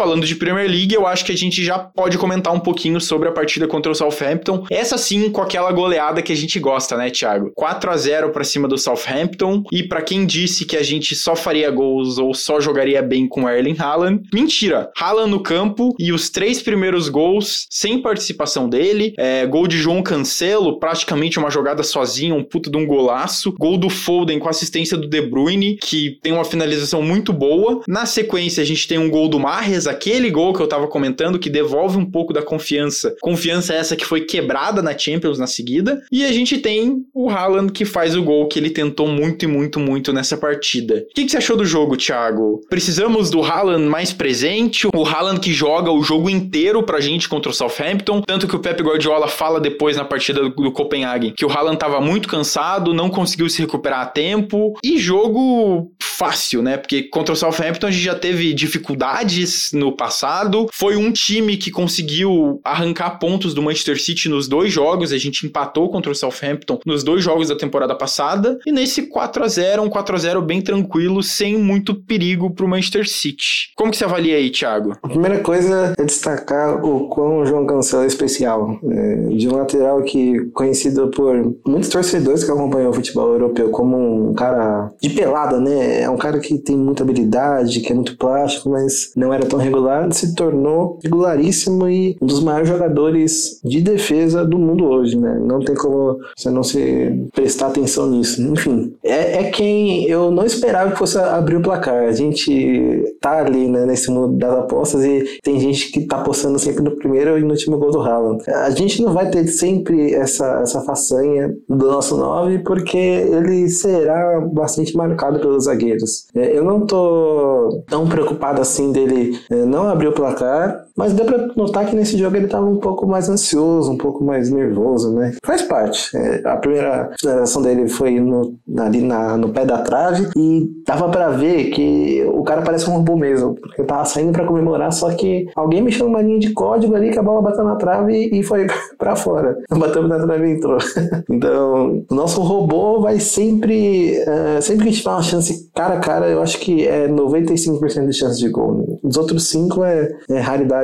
Falando 0.00 0.24
de 0.24 0.34
Premier 0.34 0.66
League, 0.66 0.94
eu 0.94 1.06
acho 1.06 1.22
que 1.26 1.30
a 1.30 1.36
gente 1.36 1.62
já 1.62 1.78
pode 1.78 2.16
comentar 2.16 2.54
um 2.54 2.58
pouquinho 2.58 2.98
sobre 2.98 3.28
a 3.28 3.32
partida 3.32 3.68
contra 3.68 3.92
o 3.92 3.94
Southampton. 3.94 4.64
Essa 4.70 4.96
sim, 4.96 5.28
com 5.28 5.42
aquela 5.42 5.70
goleada 5.72 6.22
que 6.22 6.32
a 6.32 6.34
gente 6.34 6.58
gosta, 6.58 6.96
né, 6.96 7.10
Thiago? 7.10 7.52
4 7.54 7.90
a 7.90 7.96
0 7.98 8.30
para 8.30 8.42
cima 8.42 8.66
do 8.66 8.78
Southampton. 8.78 9.62
E 9.70 9.82
para 9.82 10.00
quem 10.00 10.24
disse 10.24 10.64
que 10.64 10.74
a 10.74 10.82
gente 10.82 11.14
só 11.14 11.36
faria 11.36 11.70
gols 11.70 12.16
ou 12.16 12.32
só 12.32 12.58
jogaria 12.62 13.02
bem 13.02 13.28
com 13.28 13.46
Erling 13.46 13.76
Haaland, 13.78 14.22
mentira. 14.32 14.90
Haaland 14.98 15.30
no 15.30 15.42
campo 15.42 15.94
e 15.98 16.14
os 16.14 16.30
três 16.30 16.62
primeiros 16.62 17.10
gols 17.10 17.66
sem 17.68 18.00
participação 18.00 18.70
dele. 18.70 19.12
É, 19.18 19.44
gol 19.44 19.66
de 19.66 19.76
João 19.76 20.02
Cancelo, 20.02 20.80
praticamente 20.80 21.38
uma 21.38 21.50
jogada 21.50 21.82
sozinho, 21.82 22.36
um 22.36 22.42
puto 22.42 22.70
de 22.70 22.78
um 22.78 22.86
golaço. 22.86 23.52
Gol 23.58 23.76
do 23.76 23.90
Foden 23.90 24.38
com 24.38 24.48
assistência 24.48 24.96
do 24.96 25.06
De 25.06 25.20
Bruyne, 25.20 25.76
que 25.76 26.18
tem 26.22 26.32
uma 26.32 26.44
finalização 26.46 27.02
muito 27.02 27.34
boa. 27.34 27.82
Na 27.86 28.06
sequência, 28.06 28.62
a 28.62 28.66
gente 28.66 28.88
tem 28.88 28.96
um 28.96 29.10
gol 29.10 29.28
do 29.28 29.38
Mahrez 29.38 29.89
aquele 29.90 30.30
gol 30.30 30.52
que 30.52 30.60
eu 30.60 30.66
tava 30.66 30.86
comentando, 30.86 31.38
que 31.38 31.50
devolve 31.50 31.96
um 31.96 32.04
pouco 32.04 32.32
da 32.32 32.42
confiança. 32.42 33.14
Confiança 33.20 33.74
essa 33.74 33.96
que 33.96 34.04
foi 34.04 34.22
quebrada 34.22 34.82
na 34.82 34.96
Champions 34.96 35.38
na 35.38 35.46
seguida. 35.46 36.02
E 36.10 36.24
a 36.24 36.32
gente 36.32 36.58
tem 36.58 37.04
o 37.14 37.28
Haaland 37.28 37.72
que 37.72 37.84
faz 37.84 38.16
o 38.16 38.22
gol 38.22 38.48
que 38.48 38.58
ele 38.58 38.70
tentou 38.70 39.08
muito 39.08 39.44
e 39.44 39.48
muito, 39.48 39.78
muito 39.78 40.12
nessa 40.12 40.36
partida. 40.36 41.04
O 41.10 41.14
que, 41.14 41.24
que 41.24 41.30
você 41.30 41.38
achou 41.38 41.56
do 41.56 41.64
jogo, 41.64 41.96
Thiago? 41.96 42.60
Precisamos 42.68 43.30
do 43.30 43.42
Haaland 43.42 43.84
mais 43.84 44.12
presente, 44.12 44.86
o 44.86 45.04
Haaland 45.04 45.40
que 45.40 45.52
joga 45.52 45.90
o 45.90 46.02
jogo 46.02 46.30
inteiro 46.30 46.82
pra 46.82 47.00
gente 47.00 47.28
contra 47.28 47.50
o 47.50 47.54
Southampton, 47.54 48.22
tanto 48.22 48.46
que 48.46 48.56
o 48.56 48.60
Pep 48.60 48.82
Guardiola 48.82 49.28
fala 49.28 49.60
depois 49.60 49.96
na 49.96 50.04
partida 50.04 50.40
do, 50.40 50.50
do 50.50 50.72
Copenhague 50.72 51.32
que 51.32 51.44
o 51.44 51.50
Haaland 51.50 51.78
tava 51.78 52.00
muito 52.00 52.28
cansado, 52.28 52.94
não 52.94 53.10
conseguiu 53.10 53.48
se 53.48 53.60
recuperar 53.60 54.00
a 54.00 54.06
tempo, 54.06 54.74
e 54.84 54.98
jogo 54.98 55.90
fácil, 56.00 56.62
né? 56.62 56.76
Porque 56.76 57.04
contra 57.04 57.32
o 57.32 57.36
Southampton 57.36 57.86
a 57.86 57.90
gente 57.90 58.04
já 58.04 58.14
teve 58.14 58.52
dificuldades 58.52 59.70
no 59.80 59.96
passado. 59.96 60.68
Foi 60.72 60.96
um 60.96 61.10
time 61.10 61.56
que 61.56 61.70
conseguiu 61.70 62.60
arrancar 62.62 63.18
pontos 63.18 63.54
do 63.54 63.62
Manchester 63.62 64.00
City 64.00 64.28
nos 64.28 64.46
dois 64.46 64.72
jogos. 64.72 65.12
A 65.12 65.18
gente 65.18 65.46
empatou 65.46 65.90
contra 65.90 66.12
o 66.12 66.14
Southampton 66.14 66.78
nos 66.86 67.02
dois 67.02 67.24
jogos 67.24 67.48
da 67.48 67.56
temporada 67.56 67.94
passada. 67.94 68.58
E 68.66 68.70
nesse 68.70 69.08
4 69.08 69.42
a 69.42 69.48
0 69.48 69.82
um 69.82 69.88
4 69.88 70.14
a 70.14 70.18
0 70.18 70.42
bem 70.42 70.60
tranquilo, 70.60 71.22
sem 71.22 71.56
muito 71.56 71.94
perigo 71.94 72.50
pro 72.50 72.68
Manchester 72.68 73.08
City. 73.08 73.70
Como 73.74 73.90
que 73.90 73.96
você 73.96 74.04
avalia 74.04 74.36
aí, 74.36 74.50
Thiago? 74.50 74.92
A 75.02 75.08
primeira 75.08 75.40
coisa 75.40 75.94
é 75.98 76.04
destacar 76.04 76.84
o 76.84 77.08
quão 77.08 77.40
o 77.40 77.46
João 77.46 77.66
Cancelo 77.66 78.02
é 78.02 78.06
especial. 78.06 78.78
É, 78.84 79.14
de 79.36 79.48
um 79.48 79.56
lateral 79.56 80.02
que 80.02 80.46
conhecido 80.52 81.08
por 81.08 81.34
muitos 81.66 81.88
torcedores 81.88 82.44
que 82.44 82.50
acompanham 82.50 82.90
o 82.90 82.92
futebol 82.92 83.32
europeu 83.32 83.70
como 83.70 84.30
um 84.30 84.34
cara 84.34 84.90
de 85.00 85.08
pelada, 85.10 85.58
né? 85.58 86.02
É 86.02 86.10
um 86.10 86.16
cara 86.16 86.38
que 86.38 86.58
tem 86.58 86.76
muita 86.76 87.02
habilidade, 87.02 87.80
que 87.80 87.92
é 87.92 87.94
muito 87.94 88.16
plástico, 88.16 88.70
mas 88.70 89.12
não 89.16 89.32
era 89.32 89.46
tão 89.46 89.58
regular, 89.70 90.12
se 90.12 90.34
tornou 90.34 90.98
regularíssimo 91.02 91.88
e 91.88 92.16
um 92.20 92.26
dos 92.26 92.42
maiores 92.42 92.68
jogadores 92.68 93.60
de 93.64 93.80
defesa 93.80 94.44
do 94.44 94.58
mundo 94.58 94.84
hoje, 94.84 95.16
né? 95.16 95.40
Não 95.42 95.60
tem 95.60 95.74
como 95.74 96.18
você 96.36 96.50
não 96.50 96.62
se 96.62 97.28
prestar 97.34 97.68
atenção 97.68 98.08
nisso. 98.08 98.42
Enfim, 98.42 98.94
é, 99.02 99.40
é 99.40 99.50
quem 99.50 100.04
eu 100.06 100.30
não 100.30 100.44
esperava 100.44 100.90
que 100.92 100.98
fosse 100.98 101.18
abrir 101.18 101.56
o 101.56 101.62
placar. 101.62 102.04
A 102.04 102.12
gente 102.12 103.14
tá 103.20 103.38
ali, 103.38 103.68
né, 103.68 103.86
nesse 103.86 104.10
mundo 104.10 104.36
das 104.36 104.58
apostas 104.58 105.04
e 105.04 105.38
tem 105.42 105.60
gente 105.60 105.90
que 105.92 106.06
tá 106.06 106.16
apostando 106.16 106.58
sempre 106.58 106.82
no 106.82 106.96
primeiro 106.96 107.38
e 107.38 107.42
no 107.42 107.50
último 107.50 107.78
gol 107.78 107.90
do 107.90 108.00
Haaland. 108.00 108.42
A 108.48 108.70
gente 108.70 109.02
não 109.02 109.12
vai 109.12 109.30
ter 109.30 109.46
sempre 109.46 110.14
essa, 110.14 110.60
essa 110.62 110.80
façanha 110.82 111.54
do 111.68 111.86
nosso 111.86 112.16
9 112.16 112.60
porque 112.60 112.96
ele 112.96 113.68
será 113.68 114.40
bastante 114.40 114.96
marcado 114.96 115.38
pelos 115.38 115.64
zagueiros. 115.64 116.26
É, 116.34 116.56
eu 116.56 116.64
não 116.64 116.86
tô 116.86 117.82
tão 117.88 118.08
preocupado 118.08 118.60
assim 118.60 118.92
dele 118.92 119.38
não 119.50 119.88
abrir 119.88 120.08
o 120.08 120.12
placar, 120.12 120.84
mas 120.96 121.12
deu 121.12 121.24
pra 121.24 121.48
notar 121.56 121.86
que 121.86 121.96
nesse 121.96 122.16
jogo 122.18 122.36
ele 122.36 122.46
tava 122.46 122.66
um 122.66 122.76
pouco 122.76 123.06
mais 123.06 123.28
ansioso, 123.28 123.92
um 123.92 123.96
pouco 123.96 124.24
mais 124.24 124.50
nervoso, 124.50 125.12
né? 125.14 125.32
Faz 125.44 125.62
parte. 125.62 126.16
É, 126.16 126.42
a 126.44 126.56
primeira 126.56 127.10
finalização 127.18 127.62
dele 127.62 127.88
foi 127.88 128.20
no, 128.20 128.54
ali 128.78 129.00
na, 129.02 129.36
no 129.36 129.50
pé 129.50 129.64
da 129.64 129.78
trave 129.78 130.28
e 130.36 130.68
dava 130.86 131.08
para 131.08 131.30
ver 131.30 131.70
que 131.70 132.24
o 132.32 132.42
cara 132.42 132.62
parece 132.62 132.88
um 132.88 132.94
robô 132.94 133.16
mesmo, 133.16 133.54
porque 133.54 133.82
tava 133.82 134.04
saindo 134.04 134.32
para 134.32 134.46
comemorar, 134.46 134.92
só 134.92 135.10
que 135.10 135.46
alguém 135.54 135.82
mexeu 135.82 136.06
numa 136.06 136.22
linha 136.22 136.38
de 136.38 136.52
código 136.52 136.94
ali 136.94 137.10
que 137.10 137.18
a 137.18 137.22
bola 137.22 137.42
bateu 137.42 137.64
na 137.64 137.76
trave 137.76 138.30
e 138.32 138.42
foi 138.42 138.66
para 138.98 139.16
fora. 139.16 139.56
Bateu 139.70 140.06
na 140.06 140.18
trave 140.18 140.46
e 140.46 140.52
entrou. 140.52 140.78
então, 141.30 142.04
o 142.10 142.14
nosso 142.14 142.40
robô 142.40 143.00
vai 143.00 143.18
sempre, 143.20 144.18
uh, 144.22 144.62
sempre 144.62 144.86
que 144.86 144.92
tiver 144.92 145.10
uma 145.10 145.22
chance 145.22 145.70
cara 145.74 145.94
a 145.94 146.00
cara, 146.00 146.28
eu 146.28 146.42
acho 146.42 146.58
que 146.58 146.86
é 146.86 147.08
95% 147.08 148.06
de 148.06 148.12
chance 148.12 148.38
de 148.38 148.48
gol. 148.48 148.98
Os 149.02 149.16
outros 149.16 149.48
5 149.48 149.84
é, 149.84 150.10
é 150.28 150.40
raridade 150.40 150.79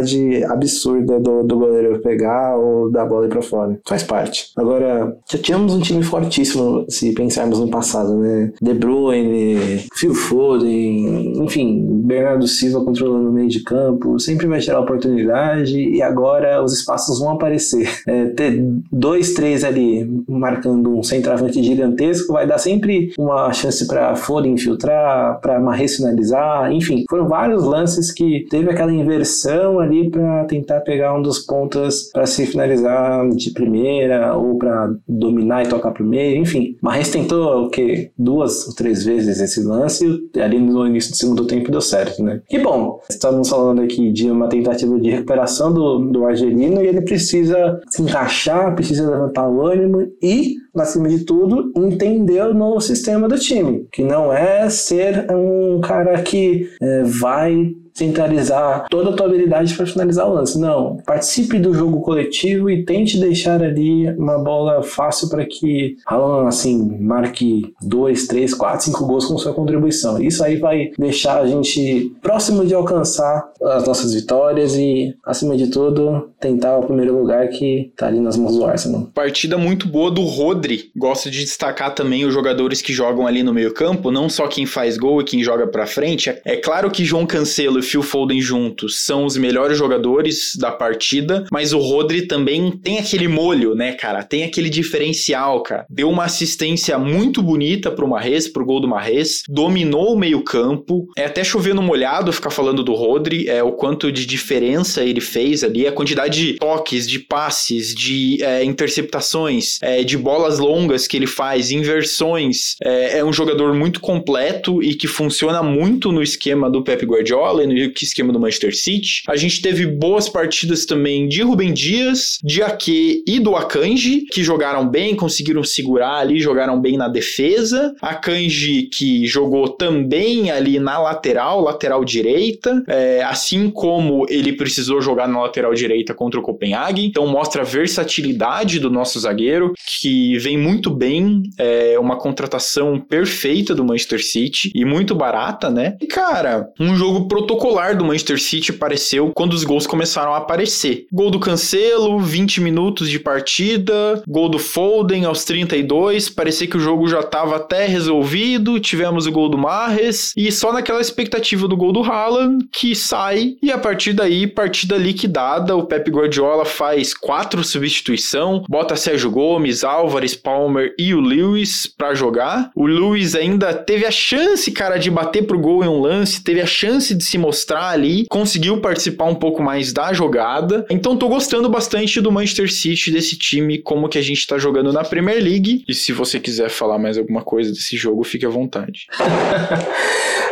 absurda 0.48 1.20
do, 1.20 1.42
do 1.42 1.58
goleiro 1.58 2.00
pegar 2.00 2.56
ou 2.56 2.90
dar 2.90 3.02
a 3.02 3.06
bola 3.06 3.28
pra 3.28 3.42
fora. 3.42 3.78
Faz 3.86 4.02
parte. 4.02 4.50
Agora, 4.56 5.16
já 5.30 5.38
tínhamos 5.38 5.74
um 5.74 5.80
time 5.80 6.02
fortíssimo 6.02 6.84
se 6.88 7.12
pensarmos 7.12 7.58
no 7.58 7.68
passado, 7.68 8.16
né? 8.16 8.52
De 8.60 8.74
Bruyne, 8.74 9.84
Phil 9.94 10.14
Foden, 10.14 11.42
enfim, 11.42 11.86
Bernardo 12.04 12.46
Silva 12.46 12.84
controlando 12.84 13.30
o 13.30 13.32
meio 13.32 13.48
de 13.48 13.62
campo, 13.62 14.18
sempre 14.18 14.46
vai 14.46 14.60
tirar 14.60 14.80
oportunidade 14.80 15.76
e 15.76 16.02
agora 16.02 16.62
os 16.62 16.72
espaços 16.72 17.18
vão 17.18 17.30
aparecer. 17.30 17.88
É, 18.06 18.26
ter 18.26 18.62
dois, 18.92 19.34
três 19.34 19.64
ali 19.64 20.08
marcando 20.28 20.96
um 20.96 21.02
centroavante 21.02 21.62
gigantesco 21.62 22.32
vai 22.32 22.46
dar 22.46 22.58
sempre 22.58 23.12
uma 23.18 23.52
chance 23.52 23.86
para 23.86 24.14
Foden 24.14 24.52
infiltrar, 24.52 25.40
para 25.40 25.60
Marres 25.60 25.96
finalizar, 25.96 26.72
enfim, 26.72 27.04
foram 27.08 27.28
vários 27.28 27.64
lances 27.64 28.12
que 28.12 28.46
teve 28.50 28.70
aquela 28.70 28.92
inversão 28.92 29.80
ali 29.86 30.10
para 30.10 30.44
tentar 30.44 30.80
pegar 30.80 31.14
um 31.14 31.22
dos 31.22 31.38
pontas 31.38 32.10
para 32.12 32.26
se 32.26 32.46
finalizar 32.46 33.28
de 33.30 33.50
primeira 33.52 34.36
ou 34.36 34.58
para 34.58 34.94
dominar 35.08 35.64
e 35.64 35.68
tocar 35.68 35.92
pro 35.92 36.04
meio, 36.04 36.40
enfim. 36.40 36.76
Marres 36.82 37.10
tentou 37.10 37.64
o 37.64 37.70
que 37.70 38.10
duas 38.18 38.66
ou 38.66 38.74
três 38.74 39.04
vezes 39.04 39.40
esse 39.40 39.62
lance 39.62 40.04
ali 40.36 40.58
no 40.58 40.86
início 40.86 41.12
do 41.12 41.16
segundo 41.16 41.46
tempo 41.46 41.70
deu 41.70 41.80
certo, 41.80 42.22
né? 42.22 42.40
Que 42.48 42.58
bom. 42.58 43.00
Estamos 43.08 43.48
falando 43.48 43.82
aqui 43.82 44.12
de 44.12 44.30
uma 44.30 44.48
tentativa 44.48 44.98
de 44.98 45.10
recuperação 45.10 45.72
do, 45.72 45.98
do 46.10 46.24
argelino 46.24 46.82
e 46.82 46.86
ele 46.86 47.02
precisa 47.02 47.80
se 47.88 48.02
encaixar, 48.02 48.74
precisa 48.74 49.08
levantar 49.08 49.48
o 49.48 49.66
ânimo 49.66 50.06
e 50.22 50.56
acima 50.76 51.08
de 51.08 51.24
tudo, 51.24 51.72
entender 51.76 52.42
o 52.42 52.54
novo 52.54 52.80
sistema 52.80 53.28
do 53.28 53.38
time, 53.38 53.86
que 53.90 54.02
não 54.02 54.32
é 54.32 54.68
ser 54.68 55.26
um 55.30 55.80
cara 55.80 56.20
que 56.22 56.68
é, 56.80 57.02
vai 57.04 57.74
centralizar 57.96 58.86
toda 58.90 59.10
a 59.10 59.12
tua 59.14 59.26
habilidade 59.26 59.74
para 59.74 59.86
finalizar 59.86 60.28
o 60.28 60.34
lance. 60.34 60.58
Não, 60.58 60.98
participe 61.06 61.58
do 61.58 61.72
jogo 61.72 62.02
coletivo 62.02 62.68
e 62.68 62.84
tente 62.84 63.18
deixar 63.18 63.62
ali 63.62 64.08
uma 64.10 64.38
bola 64.38 64.82
fácil 64.82 65.28
para 65.30 65.44
que 65.46 65.96
Alan 66.06 66.46
assim 66.46 66.98
marque 67.00 67.72
dois, 67.80 68.26
três, 68.26 68.52
quatro, 68.52 68.84
cinco 68.84 69.06
gols 69.06 69.24
com 69.24 69.38
sua 69.38 69.54
contribuição. 69.54 70.22
Isso 70.22 70.44
aí 70.44 70.56
vai 70.56 70.90
deixar 70.98 71.40
a 71.40 71.46
gente 71.46 72.12
próximo 72.20 72.66
de 72.66 72.74
alcançar 72.74 73.50
as 73.62 73.86
nossas 73.86 74.12
vitórias 74.12 74.74
e 74.74 75.14
acima 75.24 75.56
de 75.56 75.68
tudo 75.68 76.30
tentar 76.38 76.76
o 76.76 76.84
primeiro 76.84 77.18
lugar 77.18 77.48
que 77.48 77.90
tá 77.96 78.06
ali 78.08 78.20
nas 78.20 78.36
mãos 78.36 78.54
do 78.56 78.64
Arsenal. 78.64 79.08
Partida 79.14 79.56
muito 79.56 79.88
boa 79.88 80.10
do 80.10 80.22
Rodri. 80.22 80.90
Gosto 80.94 81.30
de 81.30 81.40
destacar 81.40 81.94
também 81.94 82.26
os 82.26 82.34
jogadores 82.34 82.82
que 82.82 82.92
jogam 82.92 83.26
ali 83.26 83.42
no 83.42 83.54
meio-campo, 83.54 84.10
não 84.10 84.28
só 84.28 84.46
quem 84.46 84.66
faz 84.66 84.98
gol 84.98 85.22
e 85.22 85.24
quem 85.24 85.42
joga 85.42 85.66
para 85.66 85.86
frente. 85.86 86.34
É 86.44 86.56
claro 86.56 86.90
que 86.90 87.04
João 87.04 87.26
Cancelo 87.26 87.82
Phil 87.86 88.02
Foden 88.02 88.40
juntos 88.40 89.04
são 89.04 89.24
os 89.24 89.36
melhores 89.36 89.78
jogadores 89.78 90.52
da 90.58 90.70
partida, 90.70 91.44
mas 91.50 91.72
o 91.72 91.78
Rodri 91.78 92.26
também 92.26 92.70
tem 92.70 92.98
aquele 92.98 93.28
molho, 93.28 93.74
né, 93.74 93.92
cara? 93.92 94.22
Tem 94.22 94.44
aquele 94.44 94.68
diferencial, 94.68 95.62
cara. 95.62 95.86
Deu 95.88 96.10
uma 96.10 96.24
assistência 96.24 96.98
muito 96.98 97.42
bonita 97.42 97.90
pro 97.90 98.08
Marres, 98.08 98.48
pro 98.48 98.64
gol 98.64 98.80
do 98.80 98.88
Marres, 98.88 99.42
dominou 99.48 100.14
o 100.14 100.18
meio-campo. 100.18 101.08
É 101.16 101.24
até 101.24 101.44
chovendo 101.44 101.82
molhado 101.82 102.32
ficar 102.32 102.50
falando 102.50 102.82
do 102.82 102.94
Rodri, 102.94 103.48
é 103.48 103.62
o 103.62 103.72
quanto 103.72 104.10
de 104.10 104.26
diferença 104.26 105.02
ele 105.02 105.20
fez 105.20 105.62
ali, 105.62 105.86
a 105.86 105.92
quantidade 105.92 106.52
de 106.52 106.58
toques, 106.58 107.08
de 107.08 107.18
passes, 107.18 107.94
de 107.94 108.42
é, 108.42 108.64
interceptações, 108.64 109.78
é, 109.82 110.02
de 110.02 110.16
bolas 110.16 110.58
longas 110.58 111.06
que 111.06 111.16
ele 111.16 111.26
faz, 111.26 111.70
inversões. 111.70 112.76
É, 112.82 113.18
é 113.18 113.24
um 113.24 113.32
jogador 113.32 113.74
muito 113.74 114.00
completo 114.00 114.82
e 114.82 114.94
que 114.94 115.06
funciona 115.06 115.62
muito 115.62 116.12
no 116.12 116.22
esquema 116.22 116.70
do 116.70 116.82
Pep 116.82 117.04
Guardiola 117.04 117.62
e 117.62 117.66
no 117.66 117.75
esquema 118.02 118.32
do 118.32 118.40
Manchester 118.40 118.76
City. 118.76 119.22
A 119.28 119.36
gente 119.36 119.60
teve 119.60 119.86
boas 119.86 120.28
partidas 120.28 120.86
também 120.86 121.28
de 121.28 121.42
Rubem 121.42 121.72
Dias, 121.72 122.38
de 122.42 122.62
Ake 122.62 123.22
e 123.26 123.38
do 123.38 123.56
Akanji, 123.56 124.22
que 124.30 124.42
jogaram 124.42 124.88
bem, 124.88 125.14
conseguiram 125.14 125.62
segurar 125.62 126.18
ali, 126.18 126.40
jogaram 126.40 126.80
bem 126.80 126.96
na 126.96 127.08
defesa. 127.08 127.94
Akanji 128.00 128.88
que 128.92 129.26
jogou 129.26 129.68
também 129.68 130.50
ali 130.50 130.78
na 130.78 130.98
lateral, 130.98 131.60
lateral 131.60 132.04
direita, 132.04 132.82
é, 132.88 133.22
assim 133.22 133.70
como 133.70 134.26
ele 134.28 134.52
precisou 134.52 135.00
jogar 135.00 135.28
na 135.28 135.42
lateral 135.42 135.74
direita 135.74 136.14
contra 136.14 136.40
o 136.40 136.42
Copenhague. 136.42 137.04
Então 137.04 137.26
mostra 137.26 137.62
a 137.62 137.64
versatilidade 137.64 138.78
do 138.78 138.90
nosso 138.90 139.18
zagueiro, 139.20 139.72
que 140.00 140.38
vem 140.38 140.58
muito 140.58 140.90
bem, 140.90 141.42
é 141.58 141.98
uma 141.98 142.18
contratação 142.18 143.00
perfeita 143.00 143.74
do 143.74 143.84
Manchester 143.84 144.24
City 144.24 144.70
e 144.74 144.84
muito 144.84 145.14
barata, 145.14 145.70
né? 145.70 145.96
E 146.00 146.06
cara, 146.06 146.68
um 146.78 146.94
jogo 146.96 147.28
protocolar 147.66 147.96
do 147.96 148.04
Manchester 148.04 148.40
City 148.40 148.70
apareceu 148.70 149.32
quando 149.34 149.52
os 149.52 149.64
gols 149.64 149.86
começaram 149.86 150.32
a 150.32 150.38
aparecer. 150.38 151.06
Gol 151.12 151.30
do 151.30 151.40
Cancelo, 151.40 152.20
20 152.20 152.60
minutos 152.60 153.10
de 153.10 153.18
partida, 153.18 154.22
gol 154.26 154.48
do 154.48 154.58
Foden 154.58 155.24
aos 155.24 155.44
32, 155.44 156.28
parecia 156.30 156.66
que 156.66 156.76
o 156.76 156.80
jogo 156.80 157.08
já 157.08 157.20
estava 157.20 157.56
até 157.56 157.86
resolvido, 157.86 158.78
tivemos 158.78 159.26
o 159.26 159.32
gol 159.32 159.48
do 159.48 159.58
Marres 159.58 160.32
e 160.36 160.50
só 160.52 160.72
naquela 160.72 161.00
expectativa 161.00 161.66
do 161.66 161.76
gol 161.76 161.92
do 161.92 162.02
Haaland 162.02 162.66
que 162.72 162.94
sai. 162.94 163.56
E 163.62 163.72
a 163.72 163.78
partir 163.78 164.12
daí, 164.12 164.46
partida 164.46 164.96
liquidada, 164.96 165.74
o 165.74 165.84
Pep 165.84 166.08
Guardiola 166.10 166.64
faz 166.64 167.12
quatro 167.12 167.64
substituição, 167.64 168.64
bota 168.68 168.96
Sérgio 168.96 169.30
Gomes, 169.30 169.82
Álvares, 169.82 170.34
Palmer 170.34 170.94
e 170.98 171.14
o 171.14 171.20
Lewis 171.20 171.86
para 171.86 172.14
jogar. 172.14 172.70
O 172.76 172.86
Lewis 172.86 173.34
ainda 173.34 173.74
teve 173.74 174.06
a 174.06 174.10
chance, 174.10 174.70
cara, 174.70 174.98
de 174.98 175.10
bater 175.10 175.46
pro 175.46 175.58
gol 175.58 175.82
em 175.82 175.88
um 175.88 176.00
lance, 176.00 176.42
teve 176.42 176.60
a 176.60 176.66
chance 176.66 177.14
de 177.14 177.24
se 177.24 177.38
mostrar 177.46 177.90
ali, 177.90 178.26
conseguiu 178.28 178.80
participar 178.80 179.24
um 179.26 179.34
pouco 179.34 179.62
mais 179.62 179.92
da 179.92 180.12
jogada. 180.12 180.84
Então 180.90 181.16
tô 181.16 181.28
gostando 181.28 181.68
bastante 181.68 182.20
do 182.20 182.32
Manchester 182.32 182.72
City, 182.72 183.12
desse 183.12 183.38
time, 183.38 183.78
como 183.78 184.08
que 184.08 184.18
a 184.18 184.22
gente 184.22 184.44
tá 184.46 184.58
jogando 184.58 184.92
na 184.92 185.04
Premier 185.04 185.42
League. 185.42 185.84
E 185.88 185.94
se 185.94 186.12
você 186.12 186.40
quiser 186.40 186.68
falar 186.68 186.98
mais 186.98 187.16
alguma 187.16 187.42
coisa 187.42 187.70
desse 187.70 187.96
jogo, 187.96 188.24
fique 188.24 188.44
à 188.44 188.48
vontade. 188.48 189.06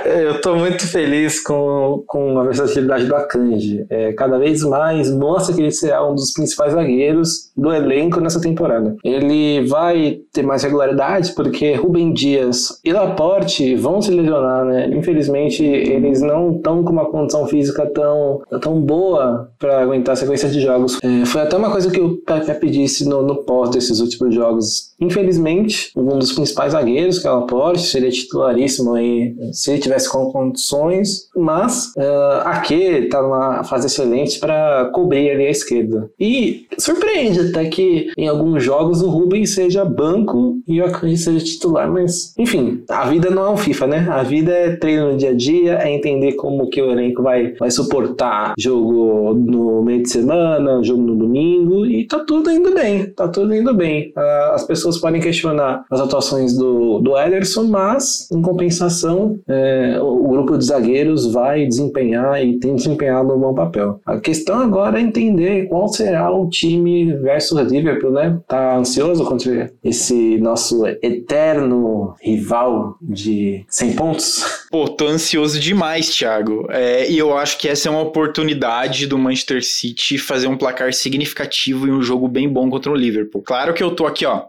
Eu 0.04 0.38
tô 0.40 0.54
muito 0.54 0.86
feliz 0.86 1.42
com, 1.42 2.04
com 2.06 2.38
a 2.38 2.44
versatilidade 2.44 3.06
do 3.06 3.16
Akanji. 3.16 3.86
É, 3.88 4.12
cada 4.12 4.38
vez 4.38 4.62
mais 4.62 5.10
mostra 5.10 5.54
que 5.54 5.62
ele 5.62 5.70
será 5.70 6.06
um 6.06 6.14
dos 6.14 6.30
principais 6.30 6.74
zagueiros 6.74 7.50
do 7.56 7.72
elenco 7.72 8.20
nessa 8.20 8.38
temporada. 8.38 8.96
Ele 9.02 9.66
vai 9.66 10.18
ter 10.30 10.42
mais 10.42 10.62
regularidade, 10.62 11.32
porque 11.34 11.72
Rubem 11.72 12.12
Dias 12.12 12.80
e 12.84 12.92
Laporte 12.92 13.74
vão 13.76 14.02
se 14.02 14.10
lesionar, 14.10 14.66
né? 14.66 14.90
Infelizmente, 14.94 15.64
eles 15.64 16.20
não 16.20 16.56
estão 16.56 16.83
com 16.84 16.92
uma 16.92 17.06
condição 17.06 17.46
física 17.46 17.86
tão, 17.86 18.42
tão 18.60 18.80
boa 18.80 19.50
para 19.58 19.80
aguentar 19.80 20.16
sequência 20.16 20.48
de 20.48 20.60
jogos. 20.60 20.98
É, 21.02 21.24
foi 21.26 21.42
até 21.42 21.56
uma 21.56 21.70
coisa 21.70 21.90
que 21.90 22.00
o 22.00 22.16
Pepe 22.18 22.70
disse 22.70 23.08
no, 23.08 23.22
no 23.22 23.36
pós 23.36 23.70
desses 23.70 24.00
últimos 24.00 24.34
jogos. 24.34 24.94
Infelizmente, 25.00 25.90
um 25.96 26.18
dos 26.18 26.32
principais 26.32 26.72
zagueiros, 26.72 27.18
que 27.18 27.26
é 27.26 27.30
o 27.30 27.40
Laporte, 27.40 27.82
seria 27.82 28.10
titularíssimo 28.10 28.94
aí 28.94 29.34
se 29.52 29.72
ele 29.72 29.80
tivesse 29.80 30.10
com 30.10 30.30
condições, 30.30 31.28
mas 31.36 31.92
uh, 31.96 32.46
Ake 32.46 32.74
está 32.74 33.22
numa 33.22 33.64
fase 33.64 33.86
excelente 33.86 34.38
para 34.38 34.90
cobrir 34.94 35.30
ali 35.30 35.46
a 35.46 35.50
esquerda. 35.50 36.10
E 36.18 36.66
surpreende 36.78 37.40
até 37.40 37.66
que 37.66 38.10
em 38.16 38.28
alguns 38.28 38.62
jogos 38.62 39.02
o 39.02 39.08
Rubens 39.08 39.54
seja 39.54 39.84
banco 39.84 40.58
e 40.66 40.80
o 40.80 40.86
Akanji 40.86 41.16
seja 41.16 41.44
titular, 41.44 41.90
mas 41.90 42.34
enfim, 42.38 42.82
a 42.88 43.06
vida 43.06 43.30
não 43.30 43.44
é 43.46 43.50
um 43.50 43.56
FIFA, 43.56 43.86
né? 43.86 44.08
A 44.10 44.22
vida 44.22 44.52
é 44.52 44.76
treino 44.76 45.12
no 45.12 45.16
dia 45.16 45.30
a 45.30 45.34
dia, 45.34 45.78
é 45.78 45.92
entender 45.92 46.32
como 46.32 46.68
que 46.74 46.82
o 46.82 46.90
elenco 46.90 47.22
vai, 47.22 47.52
vai 47.52 47.70
suportar 47.70 48.54
jogo 48.58 49.32
no 49.34 49.82
meio 49.82 50.02
de 50.02 50.10
semana, 50.10 50.82
jogo 50.82 51.02
no 51.02 51.14
domingo 51.14 51.86
e 51.86 52.04
tá 52.04 52.18
tudo 52.18 52.50
indo 52.50 52.74
bem, 52.74 53.06
tá 53.10 53.28
tudo 53.28 53.54
indo 53.54 53.72
bem. 53.72 54.12
Uh, 54.16 54.54
as 54.54 54.66
pessoas 54.66 54.98
podem 54.98 55.20
questionar 55.20 55.84
as 55.88 56.00
atuações 56.00 56.56
do, 56.56 56.98
do 56.98 57.16
Ederson, 57.16 57.64
mas 57.64 58.28
em 58.32 58.42
compensação 58.42 59.38
é, 59.48 59.98
o 60.00 60.28
grupo 60.28 60.58
de 60.58 60.64
zagueiros 60.64 61.32
vai 61.32 61.64
desempenhar 61.64 62.44
e 62.44 62.58
tem 62.58 62.74
desempenhado 62.74 63.32
um 63.32 63.38
bom 63.38 63.54
papel. 63.54 64.00
A 64.04 64.18
questão 64.18 64.58
agora 64.58 64.98
é 64.98 65.02
entender 65.02 65.68
qual 65.68 65.86
será 65.86 66.32
o 66.32 66.48
time 66.48 67.12
versus 67.18 67.60
Liverpool, 67.70 68.10
né? 68.10 68.38
Tá 68.48 68.76
ansioso 68.76 69.24
contra 69.24 69.70
esse 69.82 70.38
nosso 70.38 70.84
eterno 71.02 72.14
rival 72.20 72.96
de 73.00 73.64
100 73.68 73.92
pontos? 73.92 74.63
Pô, 74.74 74.88
tô 74.88 75.06
ansioso 75.06 75.60
demais, 75.60 76.12
Thiago. 76.12 76.66
É, 76.68 77.08
e 77.08 77.16
eu 77.16 77.38
acho 77.38 77.58
que 77.58 77.68
essa 77.68 77.88
é 77.88 77.92
uma 77.92 78.00
oportunidade 78.00 79.06
do 79.06 79.16
Manchester 79.16 79.64
City 79.64 80.18
fazer 80.18 80.48
um 80.48 80.56
placar 80.56 80.92
significativo 80.92 81.86
e 81.86 81.92
um 81.92 82.02
jogo 82.02 82.26
bem 82.26 82.48
bom 82.48 82.68
contra 82.68 82.90
o 82.90 82.96
Liverpool. 82.96 83.40
Claro 83.40 83.72
que 83.72 83.84
eu 83.84 83.92
tô 83.92 84.04
aqui, 84.04 84.26
ó 84.26 84.46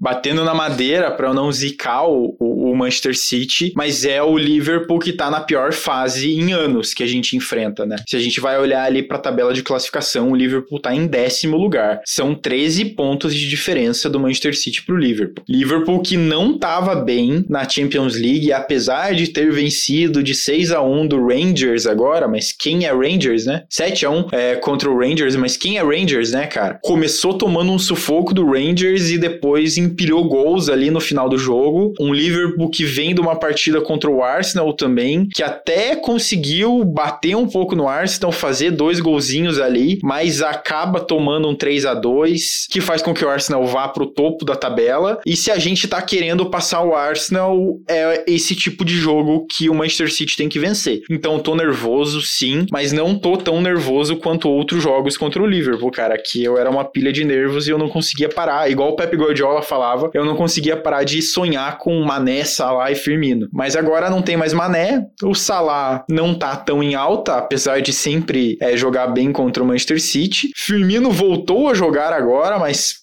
batendo 0.00 0.42
na 0.44 0.54
madeira 0.54 1.10
para 1.10 1.28
eu 1.28 1.34
não 1.34 1.52
zicar 1.52 2.08
o, 2.08 2.34
o, 2.38 2.59
Manchester 2.74 3.16
City, 3.16 3.72
mas 3.76 4.04
é 4.04 4.22
o 4.22 4.36
Liverpool 4.36 4.98
que 4.98 5.12
tá 5.12 5.30
na 5.30 5.40
pior 5.40 5.72
fase 5.72 6.34
em 6.34 6.52
anos 6.52 6.94
que 6.94 7.02
a 7.02 7.06
gente 7.06 7.36
enfrenta, 7.36 7.84
né? 7.84 7.96
Se 8.08 8.16
a 8.16 8.20
gente 8.20 8.40
vai 8.40 8.58
olhar 8.58 8.84
ali 8.84 9.02
pra 9.02 9.18
tabela 9.18 9.52
de 9.52 9.62
classificação, 9.62 10.30
o 10.30 10.34
Liverpool 10.34 10.80
tá 10.80 10.94
em 10.94 11.06
décimo 11.06 11.56
lugar. 11.56 12.00
São 12.04 12.34
13 12.34 12.86
pontos 12.86 13.34
de 13.34 13.48
diferença 13.48 14.08
do 14.08 14.18
Manchester 14.18 14.56
City 14.56 14.82
pro 14.82 14.96
Liverpool. 14.96 15.44
Liverpool 15.48 16.00
que 16.00 16.16
não 16.16 16.58
tava 16.58 16.94
bem 16.94 17.44
na 17.48 17.68
Champions 17.68 18.16
League, 18.16 18.52
apesar 18.52 19.14
de 19.14 19.28
ter 19.28 19.52
vencido 19.52 20.22
de 20.22 20.34
6 20.34 20.72
a 20.72 20.82
1 20.82 21.06
do 21.06 21.26
Rangers 21.26 21.86
agora, 21.86 22.26
mas 22.26 22.52
quem 22.52 22.86
é 22.86 22.92
Rangers, 22.92 23.46
né? 23.46 23.64
7 23.68 24.06
a 24.06 24.10
1 24.10 24.28
é, 24.32 24.54
contra 24.56 24.90
o 24.90 24.98
Rangers, 24.98 25.36
mas 25.36 25.56
quem 25.56 25.78
é 25.78 25.82
Rangers, 25.82 26.32
né, 26.32 26.46
cara? 26.46 26.78
Começou 26.82 27.34
tomando 27.34 27.70
um 27.70 27.78
sufoco 27.78 28.32
do 28.32 28.46
Rangers 28.46 29.10
e 29.10 29.18
depois 29.18 29.76
em 29.76 29.90
empilhou 29.90 30.24
gols 30.24 30.68
ali 30.68 30.90
no 30.90 31.00
final 31.00 31.28
do 31.28 31.36
jogo. 31.36 31.92
Um 32.00 32.14
Liverpool 32.14 32.59
que 32.68 32.84
vem 32.84 33.14
de 33.14 33.20
uma 33.20 33.36
partida 33.36 33.80
contra 33.80 34.10
o 34.10 34.22
Arsenal 34.22 34.72
também, 34.72 35.28
que 35.32 35.42
até 35.42 35.96
conseguiu 35.96 36.84
bater 36.84 37.36
um 37.36 37.46
pouco 37.46 37.74
no 37.74 37.88
Arsenal, 37.88 38.32
fazer 38.32 38.70
dois 38.70 39.00
golzinhos 39.00 39.58
ali, 39.58 39.98
mas 40.02 40.42
acaba 40.42 41.00
tomando 41.00 41.48
um 41.48 41.54
3 41.54 41.86
a 41.86 41.94
2 41.94 42.66
que 42.70 42.80
faz 42.80 43.02
com 43.02 43.14
que 43.14 43.24
o 43.24 43.28
Arsenal 43.28 43.66
vá 43.66 43.88
pro 43.88 44.06
topo 44.06 44.44
da 44.44 44.54
tabela. 44.54 45.20
E 45.26 45.36
se 45.36 45.50
a 45.50 45.58
gente 45.58 45.88
tá 45.88 46.00
querendo 46.00 46.46
passar 46.46 46.82
o 46.82 46.94
Arsenal, 46.94 47.78
é 47.88 48.24
esse 48.26 48.54
tipo 48.54 48.84
de 48.84 48.96
jogo 48.96 49.46
que 49.50 49.68
o 49.68 49.74
Manchester 49.74 50.12
City 50.12 50.36
tem 50.36 50.48
que 50.48 50.58
vencer. 50.58 51.02
Então 51.10 51.38
tô 51.38 51.54
nervoso, 51.54 52.22
sim, 52.22 52.66
mas 52.70 52.92
não 52.92 53.18
tô 53.18 53.36
tão 53.36 53.60
nervoso 53.60 54.16
quanto 54.16 54.48
outros 54.48 54.82
jogos 54.82 55.16
contra 55.16 55.42
o 55.42 55.46
Liverpool, 55.46 55.90
cara, 55.90 56.16
que 56.16 56.42
eu 56.42 56.56
era 56.56 56.70
uma 56.70 56.84
pilha 56.84 57.12
de 57.12 57.24
nervos 57.24 57.66
e 57.66 57.70
eu 57.70 57.78
não 57.78 57.88
conseguia 57.88 58.28
parar. 58.28 58.70
Igual 58.70 58.90
o 58.90 58.96
Pep 58.96 59.16
Guardiola 59.16 59.62
fala 59.62 59.80
falava, 59.80 60.10
eu 60.12 60.24
não 60.24 60.36
conseguia 60.36 60.76
parar 60.76 61.04
de 61.04 61.22
sonhar 61.22 61.78
com 61.78 61.98
Mané, 62.02 62.44
Salah 62.50 62.90
e 62.90 62.94
Firmino. 62.94 63.48
Mas 63.52 63.76
agora 63.76 64.10
não 64.10 64.22
tem 64.22 64.36
mais 64.36 64.52
Mané, 64.52 65.06
o 65.22 65.34
Salah 65.34 66.04
não 66.08 66.34
tá 66.34 66.56
tão 66.56 66.82
em 66.82 66.94
alta, 66.94 67.36
apesar 67.36 67.80
de 67.80 67.92
sempre 67.92 68.56
é, 68.60 68.76
jogar 68.76 69.08
bem 69.08 69.32
contra 69.32 69.62
o 69.62 69.66
Manchester 69.66 70.00
City. 70.00 70.50
Firmino 70.56 71.10
voltou 71.10 71.68
a 71.68 71.74
jogar 71.74 72.12
agora, 72.12 72.58
mas 72.58 72.96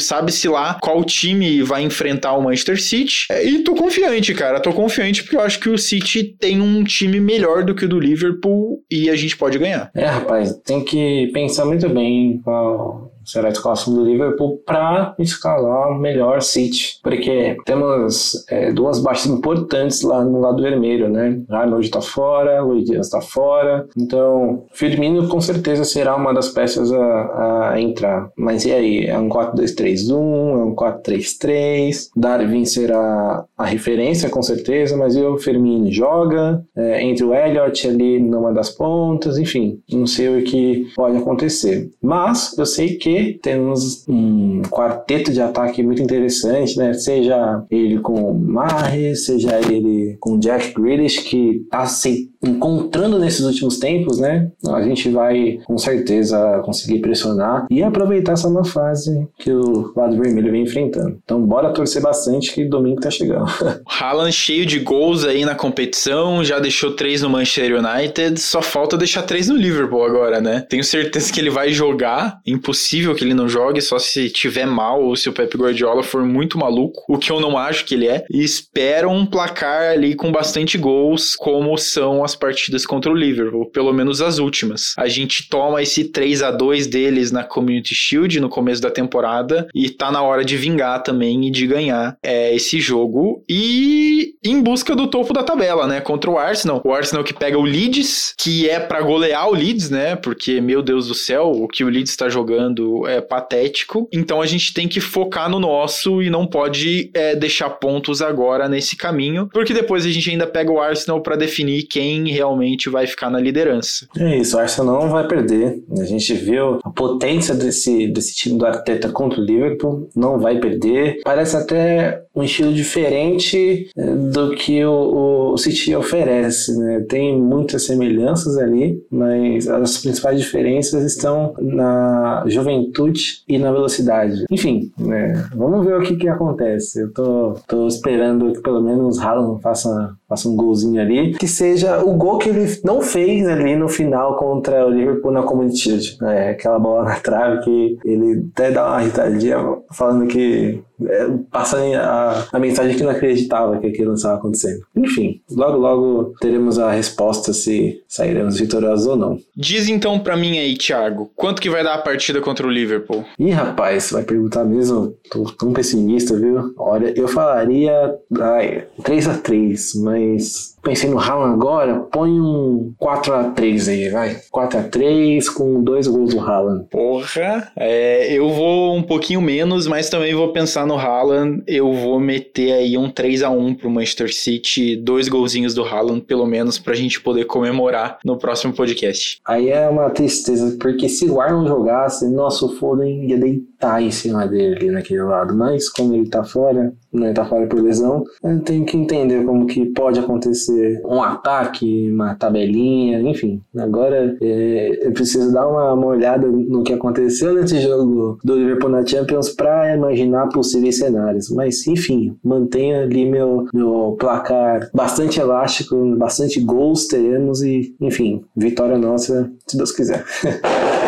sabe-se 0.00 0.48
lá 0.48 0.78
qual 0.80 1.04
time 1.04 1.62
vai 1.62 1.82
enfrentar 1.82 2.32
o 2.34 2.42
Manchester 2.42 2.80
City. 2.80 3.26
É, 3.30 3.44
e 3.44 3.62
tô 3.62 3.74
confiante, 3.74 4.34
cara, 4.34 4.60
tô 4.60 4.72
confiante 4.72 5.22
porque 5.22 5.36
eu 5.36 5.40
acho 5.40 5.60
que 5.60 5.68
o 5.68 5.78
City 5.78 6.36
tem 6.38 6.60
um 6.60 6.84
time 6.84 7.20
melhor 7.20 7.64
do 7.64 7.74
que 7.74 7.84
o 7.84 7.88
do 7.88 7.98
Liverpool 7.98 8.82
e 8.90 9.10
a 9.10 9.16
gente 9.16 9.36
pode 9.36 9.58
ganhar. 9.58 9.90
É, 9.94 10.06
rapaz, 10.06 10.52
tem 10.64 10.84
que 10.84 11.30
pensar 11.32 11.64
muito 11.64 11.88
bem 11.88 12.40
qual 12.42 13.12
será 13.28 13.48
a 13.48 13.52
escalação 13.52 13.94
do 13.94 14.04
Liverpool 14.04 14.60
para 14.64 15.14
escalar 15.18 15.98
melhor 15.98 16.40
City, 16.42 16.98
porque 17.02 17.56
temos 17.64 18.44
é, 18.48 18.72
duas 18.72 18.98
baixas 18.98 19.26
importantes 19.26 20.02
lá 20.02 20.24
no 20.24 20.40
lado 20.40 20.62
vermelho, 20.62 21.08
né? 21.08 21.40
Arnold 21.50 21.86
está 21.86 22.00
fora, 22.00 22.62
Luiz 22.62 22.84
Dias 22.84 23.06
está 23.06 23.20
fora, 23.20 23.86
então 23.96 24.64
Firmino 24.72 25.28
com 25.28 25.40
certeza 25.40 25.84
será 25.84 26.16
uma 26.16 26.32
das 26.32 26.48
peças 26.48 26.92
a, 26.92 27.72
a 27.72 27.80
entrar. 27.80 28.30
Mas 28.36 28.64
e 28.64 28.72
aí? 28.72 29.06
É 29.06 29.18
um 29.18 29.28
4-2-3-1, 29.28 30.10
é 30.10 30.14
um 30.14 30.74
4-3-3, 30.74 32.08
Darwin 32.16 32.64
será 32.64 33.44
a 33.56 33.64
referência 33.64 34.30
com 34.30 34.42
certeza, 34.42 34.96
mas 34.96 35.14
e 35.14 35.22
o 35.22 35.38
Firmino 35.38 35.90
joga 35.90 36.64
é, 36.76 37.02
entre 37.02 37.24
o 37.24 37.34
Elliott 37.34 37.86
ali 37.86 38.20
numa 38.20 38.52
das 38.52 38.70
pontas, 38.70 39.38
enfim, 39.38 39.80
não 39.90 40.06
sei 40.06 40.28
o 40.28 40.44
que 40.44 40.86
pode 40.94 41.16
acontecer. 41.16 41.90
Mas 42.00 42.56
eu 42.56 42.66
sei 42.66 42.96
que 42.96 43.17
temos 43.42 44.06
um 44.08 44.62
quarteto 44.62 45.32
de 45.32 45.40
ataque 45.40 45.82
muito 45.82 46.02
interessante, 46.02 46.76
né? 46.76 46.92
Seja 46.94 47.64
ele 47.70 48.00
com 48.00 48.30
o 48.30 48.34
Mahrez, 48.34 49.26
seja 49.26 49.58
ele 49.60 50.16
com 50.20 50.38
Jack 50.38 50.74
Grealish, 50.74 51.22
que 51.22 51.62
está 51.64 51.86
se 51.86 52.30
encontrando 52.42 53.18
nesses 53.18 53.44
últimos 53.44 53.78
tempos, 53.78 54.18
né? 54.18 54.50
A 54.68 54.82
gente 54.82 55.08
vai 55.10 55.58
com 55.66 55.76
certeza 55.76 56.60
conseguir 56.64 57.00
pressionar 57.00 57.66
e 57.70 57.82
aproveitar 57.82 58.32
essa 58.32 58.48
nova 58.48 58.68
fase 58.68 59.26
que 59.38 59.52
o 59.52 59.92
lado 59.96 60.16
vermelho 60.16 60.52
vem 60.52 60.62
enfrentando. 60.62 61.18
Então 61.24 61.40
bora 61.42 61.72
torcer 61.72 62.02
bastante 62.02 62.52
que 62.52 62.64
domingo 62.64 63.00
tá 63.00 63.10
chegando. 63.10 63.46
Haaland 63.86 64.32
cheio 64.32 64.66
de 64.66 64.78
gols 64.78 65.24
aí 65.24 65.44
na 65.44 65.54
competição, 65.54 66.44
já 66.44 66.58
deixou 66.58 66.92
três 66.92 67.22
no 67.22 67.30
Manchester 67.30 67.78
United, 67.78 68.40
só 68.40 68.62
falta 68.62 68.96
deixar 68.96 69.22
três 69.22 69.48
no 69.48 69.56
Liverpool 69.56 70.04
agora, 70.04 70.40
né? 70.40 70.64
Tenho 70.68 70.84
certeza 70.84 71.32
que 71.32 71.40
ele 71.40 71.50
vai 71.50 71.72
jogar, 71.72 72.40
impossível 72.46 73.14
que 73.14 73.24
ele 73.24 73.34
não 73.34 73.48
jogue, 73.48 73.80
só 73.80 73.98
se 73.98 74.30
tiver 74.30 74.66
mal 74.66 75.02
ou 75.02 75.16
se 75.16 75.28
o 75.28 75.32
Pep 75.32 75.56
Guardiola 75.56 76.02
for 76.02 76.24
muito 76.24 76.58
maluco, 76.58 77.02
o 77.08 77.18
que 77.18 77.30
eu 77.30 77.40
não 77.40 77.56
acho 77.56 77.84
que 77.84 77.94
ele 77.94 78.06
é, 78.06 78.24
e 78.30 78.42
espero 78.42 79.10
um 79.10 79.26
placar 79.26 79.92
ali 79.92 80.14
com 80.14 80.30
bastante 80.30 80.76
gols, 80.76 81.34
como 81.34 81.76
são 81.76 82.22
partidas 82.34 82.86
contra 82.86 83.10
o 83.10 83.14
Liverpool, 83.14 83.70
pelo 83.70 83.92
menos 83.92 84.20
as 84.20 84.38
últimas. 84.38 84.94
A 84.96 85.08
gente 85.08 85.48
toma 85.48 85.82
esse 85.82 86.04
3 86.04 86.42
a 86.42 86.50
2 86.50 86.86
deles 86.86 87.32
na 87.32 87.44
Community 87.44 87.94
Shield 87.94 88.40
no 88.40 88.48
começo 88.48 88.80
da 88.80 88.90
temporada 88.90 89.68
e 89.74 89.90
tá 89.90 90.10
na 90.10 90.22
hora 90.22 90.44
de 90.44 90.56
vingar 90.56 91.02
também 91.02 91.46
e 91.46 91.50
de 91.50 91.66
ganhar 91.66 92.16
é, 92.22 92.54
esse 92.54 92.80
jogo 92.80 93.44
e 93.48 94.34
em 94.44 94.62
busca 94.62 94.94
do 94.94 95.08
topo 95.08 95.32
da 95.32 95.42
tabela, 95.42 95.86
né? 95.86 96.00
Contra 96.00 96.30
o 96.30 96.38
Arsenal. 96.38 96.80
O 96.84 96.92
Arsenal 96.92 97.24
que 97.24 97.34
pega 97.34 97.58
o 97.58 97.62
Leeds, 97.62 98.34
que 98.38 98.68
é 98.68 98.78
para 98.80 99.00
golear 99.00 99.48
o 99.48 99.54
Leeds, 99.54 99.90
né? 99.90 100.16
Porque, 100.16 100.60
meu 100.60 100.82
Deus 100.82 101.08
do 101.08 101.14
céu, 101.14 101.50
o 101.50 101.68
que 101.68 101.84
o 101.84 101.88
Leeds 101.88 102.10
está 102.10 102.28
jogando 102.28 103.06
é 103.06 103.20
patético. 103.20 104.08
Então 104.12 104.40
a 104.40 104.46
gente 104.46 104.72
tem 104.72 104.88
que 104.88 105.00
focar 105.00 105.48
no 105.50 105.60
nosso 105.60 106.22
e 106.22 106.30
não 106.30 106.46
pode 106.46 107.10
é, 107.14 107.34
deixar 107.34 107.70
pontos 107.70 108.22
agora 108.22 108.68
nesse 108.68 108.96
caminho, 108.96 109.48
porque 109.52 109.74
depois 109.74 110.04
a 110.04 110.10
gente 110.10 110.30
ainda 110.30 110.46
pega 110.46 110.70
o 110.70 110.80
Arsenal 110.80 111.22
para 111.22 111.36
definir 111.36 111.84
quem 111.84 112.17
realmente 112.26 112.88
vai 112.88 113.06
ficar 113.06 113.30
na 113.30 113.40
liderança. 113.40 114.06
É 114.18 114.38
isso, 114.38 114.56
o 114.56 114.60
Arsenal 114.60 115.02
não 115.02 115.10
vai 115.10 115.26
perder. 115.26 115.82
A 115.98 116.04
gente 116.04 116.34
viu 116.34 116.80
a 116.84 116.90
potência 116.90 117.54
desse, 117.54 118.08
desse 118.08 118.34
time 118.34 118.58
do 118.58 118.66
Arteta 118.66 119.10
contra 119.10 119.40
o 119.40 119.44
Liverpool, 119.44 120.08
não 120.14 120.38
vai 120.38 120.58
perder. 120.58 121.20
Parece 121.24 121.56
até 121.56 122.22
um 122.38 122.44
estilo 122.44 122.72
diferente 122.72 123.90
eh, 123.96 124.14
do 124.14 124.50
que 124.54 124.84
o, 124.84 125.52
o 125.52 125.58
City 125.58 125.94
oferece, 125.94 126.76
né? 126.78 127.04
Tem 127.08 127.36
muitas 127.38 127.84
semelhanças 127.84 128.56
ali, 128.56 129.02
mas 129.10 129.68
as 129.68 129.98
principais 129.98 130.40
diferenças 130.40 131.04
estão 131.04 131.54
na 131.60 132.44
juventude 132.46 133.42
e 133.48 133.58
na 133.58 133.72
velocidade. 133.72 134.44
Enfim, 134.50 134.92
né? 134.98 135.48
vamos 135.54 135.84
ver 135.84 135.98
o 135.98 136.02
que, 136.02 136.16
que 136.16 136.28
acontece. 136.28 137.02
Eu 137.02 137.12
tô, 137.12 137.54
tô 137.66 137.88
esperando 137.88 138.52
que 138.52 138.60
pelo 138.60 138.80
menos 138.80 139.18
Haaland 139.18 139.60
faça, 139.60 140.14
faça 140.28 140.48
um 140.48 140.56
golzinho 140.56 141.00
ali, 141.00 141.32
que 141.34 141.48
seja 141.48 142.04
o 142.04 142.14
gol 142.14 142.38
que 142.38 142.48
ele 142.50 142.80
não 142.84 143.02
fez 143.02 143.48
ali 143.48 143.74
no 143.74 143.88
final 143.88 144.36
contra 144.36 144.86
o 144.86 144.90
Liverpool 144.90 145.32
na 145.32 145.42
Community 145.42 145.78
Shield. 145.78 146.18
É, 146.22 146.50
aquela 146.50 146.78
bola 146.78 147.04
na 147.04 147.16
trave 147.16 147.64
que 147.64 147.98
ele 148.04 148.48
até 148.52 148.70
dá 148.70 148.86
uma 148.86 149.02
irritadinha 149.02 149.58
falando 149.90 150.26
que 150.26 150.80
é, 151.06 151.28
passando 151.50 151.94
a, 151.94 152.46
a 152.52 152.58
mensagem 152.58 152.96
que 152.96 153.02
não 153.02 153.10
acreditava 153.10 153.78
que 153.78 153.86
aquilo 153.86 154.14
estava 154.14 154.36
acontecendo. 154.36 154.84
Enfim, 154.96 155.40
logo 155.50 155.78
logo 155.78 156.34
teremos 156.40 156.78
a 156.78 156.90
resposta 156.90 157.52
se 157.52 158.02
sairemos 158.08 158.58
vitoriosos 158.58 159.06
ou 159.06 159.16
não. 159.16 159.38
Diz 159.56 159.88
então 159.88 160.18
para 160.18 160.36
mim 160.36 160.58
aí, 160.58 160.76
Thiago, 160.76 161.30
quanto 161.36 161.62
que 161.62 161.70
vai 161.70 161.84
dar 161.84 161.94
a 161.94 162.02
partida 162.02 162.40
contra 162.40 162.66
o 162.66 162.70
Liverpool? 162.70 163.24
Ih, 163.38 163.50
rapaz, 163.50 164.10
vai 164.10 164.22
perguntar 164.22 164.64
mesmo? 164.64 165.14
Tô 165.30 165.44
tão 165.44 165.72
pessimista, 165.72 166.36
viu? 166.36 166.72
Olha, 166.76 167.12
eu 167.16 167.28
falaria 167.28 168.14
ai, 168.40 168.84
3 169.02 169.28
a 169.28 169.38
3 169.38 169.94
mas 169.96 170.76
pensei 170.88 171.10
no 171.10 171.18
Haaland 171.18 171.54
agora, 171.54 172.00
põe 172.10 172.30
um 172.30 172.94
4x3 172.98 173.88
aí, 173.88 174.08
vai. 174.08 174.36
4x3 174.50 175.52
com 175.52 175.82
dois 175.82 176.06
gols 176.06 176.34
do 176.34 176.40
Haaland. 176.40 176.86
Porra, 176.90 177.70
é, 177.76 178.32
eu 178.32 178.48
vou 178.48 178.96
um 178.96 179.02
pouquinho 179.02 179.42
menos, 179.42 179.86
mas 179.86 180.08
também 180.08 180.34
vou 180.34 180.50
pensar 180.50 180.86
no 180.86 180.96
Haaland. 180.96 181.62
Eu 181.66 181.92
vou 181.92 182.18
meter 182.18 182.72
aí 182.72 182.96
um 182.96 183.10
3x1 183.10 183.76
pro 183.76 183.90
Manchester 183.90 184.34
City, 184.34 184.96
dois 184.96 185.28
golzinhos 185.28 185.74
do 185.74 185.84
Haaland, 185.84 186.22
pelo 186.22 186.46
menos, 186.46 186.78
pra 186.78 186.94
gente 186.94 187.20
poder 187.20 187.44
comemorar 187.44 188.18
no 188.24 188.38
próximo 188.38 188.72
podcast. 188.72 189.40
Aí 189.46 189.68
é 189.68 189.86
uma 189.88 190.08
tristeza, 190.08 190.74
porque 190.80 191.08
se 191.08 191.28
o 191.28 191.38
Arnold 191.38 191.68
jogasse, 191.68 192.26
nossa, 192.30 192.64
o 192.64 192.70
Foden 192.76 193.28
ia 193.28 193.36
deitar 193.36 194.02
em 194.02 194.10
cima 194.10 194.46
dele 194.46 194.90
naquele 194.90 195.22
lado. 195.22 195.54
Mas 195.54 195.90
como 195.90 196.14
ele 196.14 196.30
tá 196.30 196.42
fora, 196.42 196.94
né, 197.12 197.32
tá 197.34 197.44
fora 197.44 197.66
por 197.66 197.82
lesão, 197.82 198.24
tem 198.64 198.84
que 198.84 198.96
entender 198.96 199.44
como 199.44 199.66
que 199.66 199.84
pode 199.86 200.18
acontecer 200.18 200.77
um 201.04 201.22
ataque, 201.22 202.10
uma 202.10 202.34
tabelinha, 202.34 203.20
enfim. 203.20 203.62
Agora 203.76 204.36
é, 204.40 205.06
eu 205.06 205.12
preciso 205.12 205.52
dar 205.52 205.66
uma, 205.68 205.92
uma, 205.92 206.06
olhada 206.06 206.46
no 206.46 206.82
que 206.82 206.92
aconteceu 206.92 207.54
nesse 207.54 207.80
jogo 207.80 208.38
do 208.44 208.56
Liverpool 208.56 208.90
na 208.90 209.06
Champions 209.06 209.50
para 209.50 209.94
imaginar 209.94 210.48
possíveis 210.48 210.98
cenários. 210.98 211.50
Mas 211.50 211.86
enfim, 211.86 212.36
mantenha 212.42 213.02
ali 213.02 213.28
meu, 213.28 213.66
meu 213.72 214.16
placar 214.18 214.90
bastante 214.94 215.40
elástico, 215.40 216.16
bastante 216.16 216.60
gols 216.60 217.06
teremos 217.06 217.62
e, 217.62 217.94
enfim, 218.00 218.44
vitória 218.56 218.98
nossa, 218.98 219.50
se 219.66 219.76
Deus 219.76 219.92
quiser. 219.92 220.24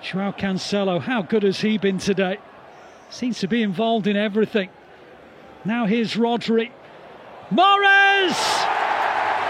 João 0.00 0.32
Cancelo, 0.32 1.00
how 1.00 1.22
good 1.22 1.44
has 1.44 1.60
he 1.60 1.76
been 1.76 1.98
today? 1.98 2.38
Seems 3.10 3.40
to 3.40 3.48
be 3.48 3.62
involved 3.62 4.06
in 4.06 4.16
everything. 4.16 4.70
Now 5.64 5.86
here's 5.86 6.14
Rodri. 6.14 6.70
Morris! 7.50 8.36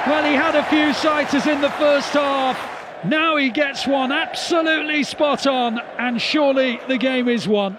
Well, 0.06 0.24
he 0.24 0.34
had 0.34 0.54
a 0.54 0.64
few 0.64 0.92
sighters 0.92 1.46
in 1.46 1.60
the 1.60 1.70
first 1.70 2.10
half. 2.10 3.04
Now 3.04 3.36
he 3.36 3.50
gets 3.50 3.86
one 3.86 4.12
absolutely 4.12 5.02
spot 5.02 5.46
on, 5.46 5.80
and 5.98 6.20
surely 6.20 6.80
the 6.88 6.96
game 6.96 7.28
is 7.28 7.48
won. 7.48 7.78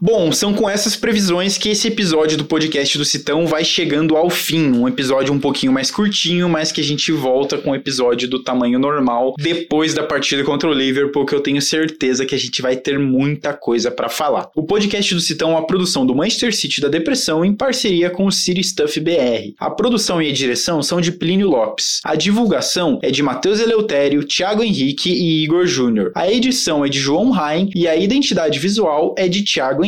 Bom, 0.00 0.30
são 0.30 0.54
com 0.54 0.70
essas 0.70 0.94
previsões 0.94 1.58
que 1.58 1.70
esse 1.70 1.88
episódio 1.88 2.38
do 2.38 2.44
podcast 2.44 2.96
do 2.96 3.04
Citão 3.04 3.48
vai 3.48 3.64
chegando 3.64 4.16
ao 4.16 4.30
fim. 4.30 4.70
Um 4.70 4.86
episódio 4.86 5.34
um 5.34 5.40
pouquinho 5.40 5.72
mais 5.72 5.90
curtinho, 5.90 6.48
mas 6.48 6.70
que 6.70 6.80
a 6.80 6.84
gente 6.84 7.10
volta 7.10 7.58
com 7.58 7.70
um 7.70 7.74
episódio 7.74 8.28
do 8.28 8.40
tamanho 8.40 8.78
normal 8.78 9.34
depois 9.36 9.94
da 9.94 10.04
partida 10.04 10.44
contra 10.44 10.68
o 10.68 10.72
Liverpool, 10.72 11.26
que 11.26 11.34
eu 11.34 11.40
tenho 11.40 11.60
certeza 11.60 12.24
que 12.24 12.34
a 12.34 12.38
gente 12.38 12.62
vai 12.62 12.76
ter 12.76 12.96
muita 12.96 13.52
coisa 13.52 13.90
para 13.90 14.08
falar. 14.08 14.48
O 14.54 14.62
podcast 14.62 15.12
do 15.12 15.20
Citão 15.20 15.50
é 15.50 15.54
uma 15.54 15.66
produção 15.66 16.06
do 16.06 16.14
Manchester 16.14 16.54
City 16.54 16.80
da 16.80 16.88
Depressão 16.88 17.44
em 17.44 17.52
parceria 17.52 18.08
com 18.08 18.24
o 18.24 18.32
City 18.32 18.62
Stuff 18.62 19.00
BR. 19.00 19.52
A 19.58 19.68
produção 19.68 20.22
e 20.22 20.30
a 20.30 20.32
direção 20.32 20.80
são 20.80 21.00
de 21.00 21.10
Plínio 21.10 21.48
Lopes. 21.48 22.00
A 22.04 22.14
divulgação 22.14 23.00
é 23.02 23.10
de 23.10 23.20
Matheus 23.20 23.58
Eleutério, 23.58 24.22
Thiago 24.22 24.62
Henrique 24.62 25.10
e 25.10 25.42
Igor 25.42 25.66
Júnior. 25.66 26.12
A 26.14 26.30
edição 26.30 26.84
é 26.84 26.88
de 26.88 27.00
João 27.00 27.30
Rain 27.30 27.68
e 27.74 27.88
a 27.88 27.96
identidade 27.96 28.60
visual 28.60 29.12
é 29.18 29.26
de 29.26 29.42
Thiago 29.42 29.84
Henrique. 29.84 29.87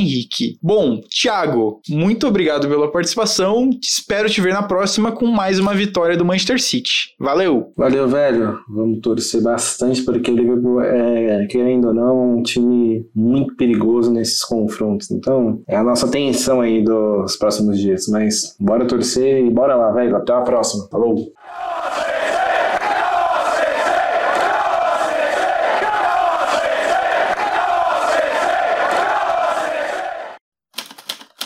Bom, 0.63 1.01
Thiago, 1.01 1.81
muito 1.89 2.27
obrigado 2.27 2.69
pela 2.69 2.91
participação. 2.91 3.71
Espero 3.83 4.29
te 4.29 4.41
ver 4.41 4.53
na 4.53 4.63
próxima 4.63 5.13
com 5.13 5.27
mais 5.27 5.59
uma 5.59 5.75
vitória 5.75 6.17
do 6.17 6.25
Manchester 6.25 6.61
City. 6.61 7.15
Valeu! 7.19 7.73
Valeu, 7.77 8.09
velho. 8.09 8.59
Vamos 8.69 9.01
torcer 9.01 9.43
bastante 9.43 10.03
porque 10.03 10.31
Liverpool 10.31 10.81
é, 10.81 11.47
querendo 11.47 11.89
ou 11.89 11.95
não, 11.95 12.39
um 12.39 12.43
time 12.43 13.07
muito 13.15 13.55
perigoso 13.57 14.13
nesses 14.13 14.45
confrontos. 14.45 15.11
Então, 15.11 15.63
é 15.69 15.77
a 15.77 15.83
nossa 15.83 16.07
atenção 16.07 16.61
aí 16.61 16.83
dos 16.83 17.37
próximos 17.37 17.79
dias. 17.79 18.07
Mas 18.09 18.57
bora 18.59 18.87
torcer 18.87 19.45
e 19.45 19.51
bora 19.51 19.75
lá, 19.75 19.93
velho. 19.93 20.17
Até 20.17 20.33
a 20.33 20.41
próxima. 20.43 20.89
Falou! 20.91 21.33